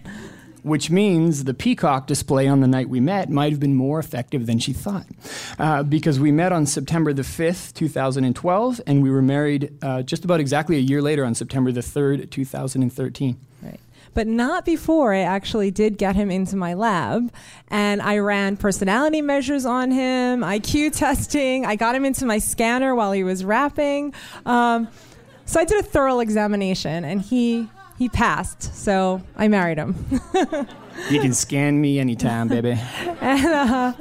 Which 0.63 0.89
means 0.89 1.45
the 1.45 1.55
peacock 1.55 2.07
display 2.07 2.47
on 2.47 2.61
the 2.61 2.69
night 2.69 2.89
we 2.89 3.01
met 3.01 3.31
might 3.31 3.51
have 3.51 3.61
been 3.61 3.75
more 3.75 3.99
effective 3.99 4.47
than 4.47 4.61
she 4.61 4.73
thought. 4.73 5.07
Uh, 5.59 5.83
because 5.83 6.21
we 6.21 6.31
met 6.31 6.53
on 6.53 6.67
September 6.67 7.13
the 7.13 7.23
5th, 7.23 7.75
2012, 7.75 8.81
and 8.87 9.03
we 9.03 9.11
were 9.11 9.23
married 9.23 9.77
uh, 9.83 10.03
just 10.03 10.25
about 10.25 10.39
exactly 10.39 10.77
a 10.77 10.81
year 10.81 11.03
later 11.03 11.25
on 11.25 11.35
September 11.35 11.73
the 11.73 11.81
3rd, 11.81 12.31
2013 12.31 13.37
but 14.17 14.27
not 14.27 14.65
before 14.65 15.13
I 15.13 15.21
actually 15.21 15.71
did 15.71 15.99
get 15.99 16.17
him 16.17 16.31
into 16.31 16.57
my 16.57 16.73
lab. 16.73 17.31
And 17.69 18.01
I 18.01 18.17
ran 18.19 18.57
personality 18.57 19.21
measures 19.21 19.67
on 19.67 19.91
him, 19.91 20.41
IQ 20.41 20.97
testing. 20.97 21.67
I 21.67 21.77
got 21.77 21.95
him 21.95 22.07
into 22.07 22.25
my 22.25 22.39
scanner 22.39 22.95
while 22.95 23.13
he 23.13 23.23
was 23.23 23.45
rapping. 23.45 24.15
Um, 24.47 24.89
so 25.45 25.61
I 25.61 25.65
did 25.65 25.85
a 25.85 25.87
thorough 25.87 26.21
examination, 26.21 27.05
and 27.05 27.21
he 27.21 27.69
he 27.99 28.09
passed, 28.09 28.75
so 28.75 29.23
I 29.37 29.49
married 29.49 29.79
him. 29.79 29.95
You 31.11 31.21
can 31.21 31.35
scan 31.35 31.79
me 31.81 31.99
anytime, 31.99 32.49
baby. 32.49 32.71
and, 33.21 33.47
uh, 33.47 33.93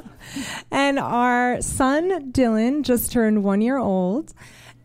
and 0.70 0.98
our 0.98 1.60
son 1.60 2.32
Dylan 2.32 2.82
just 2.82 3.12
turned 3.12 3.44
one 3.44 3.60
year 3.60 3.76
old, 3.76 4.32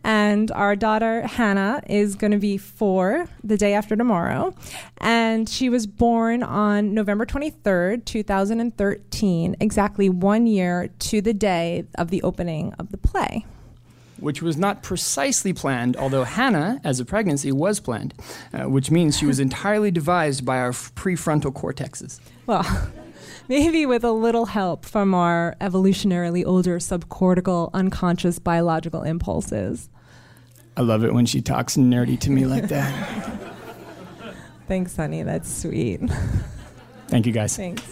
and 0.03 0.51
our 0.51 0.75
daughter 0.75 1.25
Hannah 1.27 1.81
is 1.87 2.15
going 2.15 2.31
to 2.31 2.37
be 2.37 2.57
four 2.57 3.27
the 3.43 3.57
day 3.57 3.73
after 3.73 3.95
tomorrow, 3.95 4.53
and 4.97 5.47
she 5.47 5.69
was 5.69 5.87
born 5.87 6.43
on 6.43 6.93
November 6.93 7.25
twenty 7.25 7.49
third, 7.49 8.05
two 8.05 8.23
thousand 8.23 8.59
and 8.59 8.75
thirteen, 8.77 9.55
exactly 9.59 10.09
one 10.09 10.47
year 10.47 10.89
to 10.99 11.21
the 11.21 11.33
day 11.33 11.85
of 11.95 12.09
the 12.09 12.21
opening 12.23 12.73
of 12.79 12.91
the 12.91 12.97
play. 12.97 13.45
which 14.19 14.41
was 14.41 14.55
not 14.55 14.83
precisely 14.83 15.51
planned, 15.51 15.97
although 15.97 16.23
Hannah, 16.23 16.79
as 16.83 16.99
a 16.99 17.05
pregnancy, 17.05 17.51
was 17.51 17.79
planned, 17.79 18.13
uh, 18.53 18.69
which 18.69 18.91
means 18.91 19.17
she 19.17 19.25
was 19.25 19.39
entirely 19.47 19.89
devised 19.89 20.45
by 20.45 20.59
our 20.59 20.71
prefrontal 20.71 21.51
cortexes. 21.51 22.19
Well, 22.45 22.63
maybe 23.51 23.85
with 23.85 24.05
a 24.05 24.11
little 24.13 24.45
help 24.45 24.85
from 24.85 25.13
our 25.13 25.57
evolutionarily 25.59 26.41
older 26.45 26.79
subcortical 26.79 27.69
unconscious 27.73 28.39
biological 28.39 29.03
impulses. 29.03 29.89
I 30.77 30.81
love 30.83 31.03
it 31.03 31.13
when 31.13 31.25
she 31.25 31.41
talks 31.41 31.75
nerdy 31.75 32.17
to 32.21 32.31
me 32.31 32.45
like 32.45 32.69
that. 32.69 33.41
Thanks, 34.69 34.95
honey. 34.95 35.23
That's 35.23 35.53
sweet. 35.53 35.99
Thank 37.09 37.25
you, 37.25 37.33
guys. 37.33 37.57
Thanks. 37.57 37.85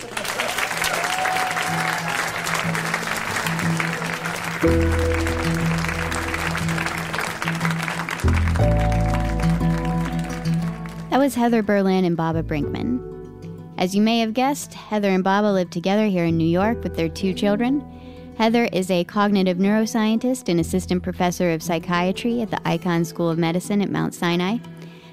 That 11.10 11.17
was 11.17 11.36
Heather 11.36 11.62
Berlin 11.62 12.06
and 12.06 12.15
Baba 12.15 12.43
Brinkman. 12.43 13.18
As 13.80 13.96
you 13.96 14.02
may 14.02 14.20
have 14.20 14.34
guessed, 14.34 14.74
Heather 14.74 15.08
and 15.08 15.24
Baba 15.24 15.54
live 15.54 15.70
together 15.70 16.06
here 16.06 16.26
in 16.26 16.36
New 16.36 16.44
York 16.44 16.84
with 16.84 16.98
their 16.98 17.08
two 17.08 17.34
children. 17.34 17.80
Heather 18.38 18.65
is 18.74 18.92
a 18.92 19.06
cognitive 19.06 19.58
neuroscientist 19.58 20.50
and 20.50 20.60
assistant 20.60 21.02
professor 21.02 21.52
of 21.52 21.63
psychiatry 21.63 22.42
at 22.42 22.52
the 22.52 22.58
Icahn 22.65 23.06
School 23.06 23.30
of 23.30 23.38
Medicine 23.38 23.82
at 23.82 23.89
Mount 23.89 24.13
Sinai. 24.13 24.58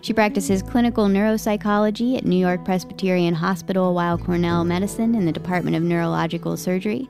She 0.00 0.12
practices 0.12 0.64
clinical 0.64 1.06
neuropsychology 1.06 2.16
at 2.16 2.26
New 2.26 2.36
York 2.36 2.64
Presbyterian 2.64 3.34
Hospital 3.34 3.94
Weill 3.94 4.18
Cornell 4.18 4.64
Medicine 4.64 5.14
in 5.14 5.26
the 5.26 5.32
Department 5.32 5.76
of 5.76 5.84
Neurological 5.84 6.56
Surgery 6.56 7.08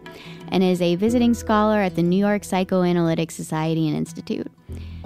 and 0.48 0.62
is 0.62 0.82
a 0.82 0.96
visiting 0.96 1.32
scholar 1.32 1.78
at 1.78 1.96
the 1.96 2.02
New 2.02 2.18
York 2.18 2.44
Psychoanalytic 2.44 3.30
Society 3.30 3.88
and 3.88 3.96
Institute. 3.96 4.52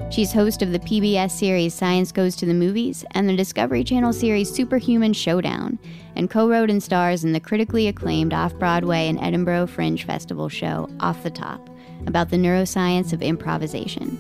She's 0.09 0.33
host 0.33 0.63
of 0.63 0.73
the 0.73 0.79
PBS 0.79 1.31
series 1.31 1.75
Science 1.75 2.11
Goes 2.11 2.35
to 2.37 2.47
the 2.47 2.55
Movies 2.55 3.05
and 3.13 3.29
the 3.29 3.37
Discovery 3.37 3.85
Channel 3.85 4.13
series 4.13 4.53
Superhuman 4.53 5.13
Showdown, 5.13 5.79
and 6.17 6.31
co 6.31 6.49
wrote 6.49 6.71
and 6.71 6.83
stars 6.83 7.23
in 7.23 7.33
the 7.33 7.39
critically 7.39 7.87
acclaimed 7.87 8.33
off 8.33 8.59
Broadway 8.59 9.09
and 9.09 9.21
Edinburgh 9.21 9.69
Fringe 9.69 10.05
Festival 10.05 10.49
show 10.49 10.89
Off 11.01 11.23
the 11.23 11.31
Top 11.31 11.69
about 12.07 12.31
the 12.31 12.37
neuroscience 12.37 13.13
of 13.13 13.23
improvisation. 13.23 14.19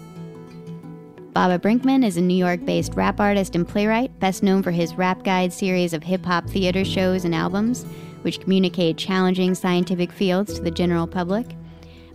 Baba 1.32 1.58
Brinkman 1.58 2.04
is 2.04 2.16
a 2.16 2.20
New 2.20 2.36
York 2.36 2.64
based 2.64 2.94
rap 2.94 3.20
artist 3.20 3.54
and 3.54 3.66
playwright, 3.66 4.16
best 4.18 4.42
known 4.42 4.62
for 4.62 4.72
his 4.72 4.94
Rap 4.94 5.24
Guide 5.24 5.52
series 5.52 5.92
of 5.92 6.02
hip 6.02 6.24
hop 6.24 6.48
theater 6.48 6.84
shows 6.84 7.24
and 7.24 7.34
albums, 7.34 7.84
which 8.22 8.40
communicate 8.40 8.96
challenging 8.96 9.54
scientific 9.54 10.12
fields 10.12 10.54
to 10.54 10.62
the 10.62 10.70
general 10.70 11.06
public. 11.06 11.46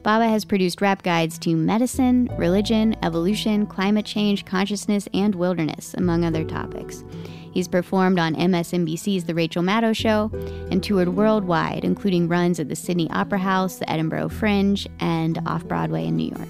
Baba 0.05 0.27
has 0.27 0.45
produced 0.45 0.81
rap 0.81 1.01
guides 1.01 1.39
to 1.39 1.55
medicine, 1.55 2.29
religion, 2.37 2.95
evolution, 3.01 3.65
climate 3.65 4.05
change, 4.05 4.45
consciousness, 4.45 5.07
and 5.15 5.33
wilderness, 5.33 5.95
among 5.95 6.23
other 6.23 6.43
topics. 6.43 7.03
He's 7.51 7.67
performed 7.67 8.19
on 8.19 8.35
MSNBC's 8.35 9.23
The 9.23 9.33
Rachel 9.33 9.63
Maddow 9.63 9.95
Show 9.95 10.29
and 10.69 10.83
toured 10.83 11.15
worldwide, 11.15 11.83
including 11.83 12.27
runs 12.27 12.59
at 12.59 12.69
the 12.69 12.75
Sydney 12.75 13.09
Opera 13.09 13.39
House, 13.39 13.77
the 13.77 13.89
Edinburgh 13.89 14.29
Fringe, 14.29 14.87
and 14.99 15.39
off 15.47 15.65
Broadway 15.65 16.05
in 16.05 16.17
New 16.17 16.29
York. 16.29 16.49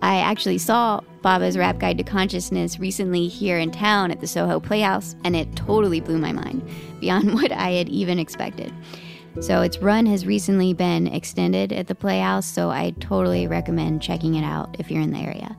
I 0.00 0.20
actually 0.20 0.56
saw 0.56 1.02
Baba's 1.20 1.58
Rap 1.58 1.78
Guide 1.78 1.98
to 1.98 2.04
Consciousness 2.04 2.80
recently 2.80 3.28
here 3.28 3.58
in 3.58 3.70
town 3.70 4.10
at 4.10 4.22
the 4.22 4.26
Soho 4.26 4.60
Playhouse, 4.60 5.14
and 5.24 5.36
it 5.36 5.56
totally 5.56 6.00
blew 6.00 6.16
my 6.16 6.32
mind, 6.32 6.66
beyond 7.00 7.34
what 7.34 7.52
I 7.52 7.72
had 7.72 7.90
even 7.90 8.18
expected. 8.18 8.72
So 9.38 9.62
its 9.62 9.78
run 9.78 10.06
has 10.06 10.26
recently 10.26 10.74
been 10.74 11.06
extended 11.06 11.72
at 11.72 11.86
the 11.86 11.94
Playhouse, 11.94 12.46
so 12.46 12.70
I 12.70 12.90
totally 12.98 13.46
recommend 13.46 14.02
checking 14.02 14.34
it 14.34 14.42
out 14.42 14.76
if 14.80 14.90
you're 14.90 15.00
in 15.00 15.12
the 15.12 15.20
area. 15.20 15.56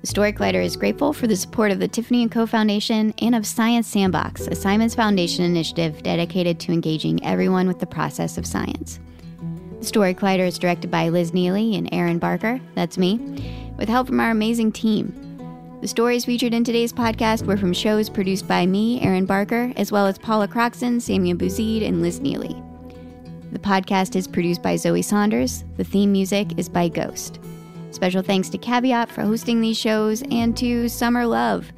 The 0.00 0.08
Story 0.08 0.32
Collider 0.34 0.62
is 0.62 0.76
grateful 0.76 1.14
for 1.14 1.26
the 1.26 1.36
support 1.36 1.70
of 1.70 1.78
the 1.78 1.88
Tiffany 1.88 2.28
& 2.28 2.30
Co. 2.30 2.44
Foundation 2.44 3.14
and 3.22 3.34
of 3.34 3.46
Science 3.46 3.86
Sandbox, 3.86 4.46
a 4.48 4.54
Simons 4.54 4.94
Foundation 4.94 5.46
initiative 5.46 6.02
dedicated 6.02 6.60
to 6.60 6.72
engaging 6.72 7.24
everyone 7.24 7.66
with 7.66 7.78
the 7.78 7.86
process 7.86 8.36
of 8.36 8.44
science. 8.44 9.00
The 9.78 9.86
Story 9.86 10.12
Collider 10.12 10.46
is 10.46 10.58
directed 10.58 10.90
by 10.90 11.08
Liz 11.08 11.32
Neely 11.32 11.74
and 11.76 11.88
Erin 11.90 12.18
Barker, 12.18 12.60
that's 12.74 12.98
me, 12.98 13.16
with 13.78 13.88
help 13.88 14.08
from 14.08 14.20
our 14.20 14.30
amazing 14.30 14.72
team. 14.72 15.33
The 15.84 15.88
stories 15.88 16.24
featured 16.24 16.54
in 16.54 16.64
today's 16.64 16.94
podcast 16.94 17.44
were 17.44 17.58
from 17.58 17.74
shows 17.74 18.08
produced 18.08 18.48
by 18.48 18.64
me, 18.64 19.02
Erin 19.02 19.26
Barker, 19.26 19.70
as 19.76 19.92
well 19.92 20.06
as 20.06 20.16
Paula 20.16 20.48
Croxton, 20.48 20.96
Samia 20.96 21.36
Bouzid, 21.36 21.86
and 21.86 22.00
Liz 22.00 22.20
Neely. 22.20 22.56
The 23.52 23.58
podcast 23.58 24.16
is 24.16 24.26
produced 24.26 24.62
by 24.62 24.76
Zoe 24.76 25.02
Saunders. 25.02 25.62
The 25.76 25.84
theme 25.84 26.10
music 26.10 26.58
is 26.58 26.70
by 26.70 26.88
Ghost. 26.88 27.38
Special 27.90 28.22
thanks 28.22 28.48
to 28.48 28.56
Caveat 28.56 29.10
for 29.10 29.20
hosting 29.20 29.60
these 29.60 29.76
shows 29.76 30.22
and 30.30 30.56
to 30.56 30.88
Summer 30.88 31.26
Love. 31.26 31.70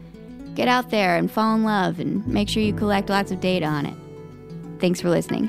Get 0.55 0.69
out 0.69 0.91
there 0.91 1.17
and 1.17 1.29
fall 1.29 1.57
in 1.57 1.65
love 1.65 1.99
and 1.99 2.25
make 2.29 2.49
sure 2.49 2.63
you 2.63 2.73
collect 2.73 3.11
lots 3.11 3.33
of 3.33 3.41
data 3.41 3.67
on 3.67 3.87
it. 3.87 3.95
Thanks 4.79 5.01
for 5.01 5.11
listening. 5.11 5.49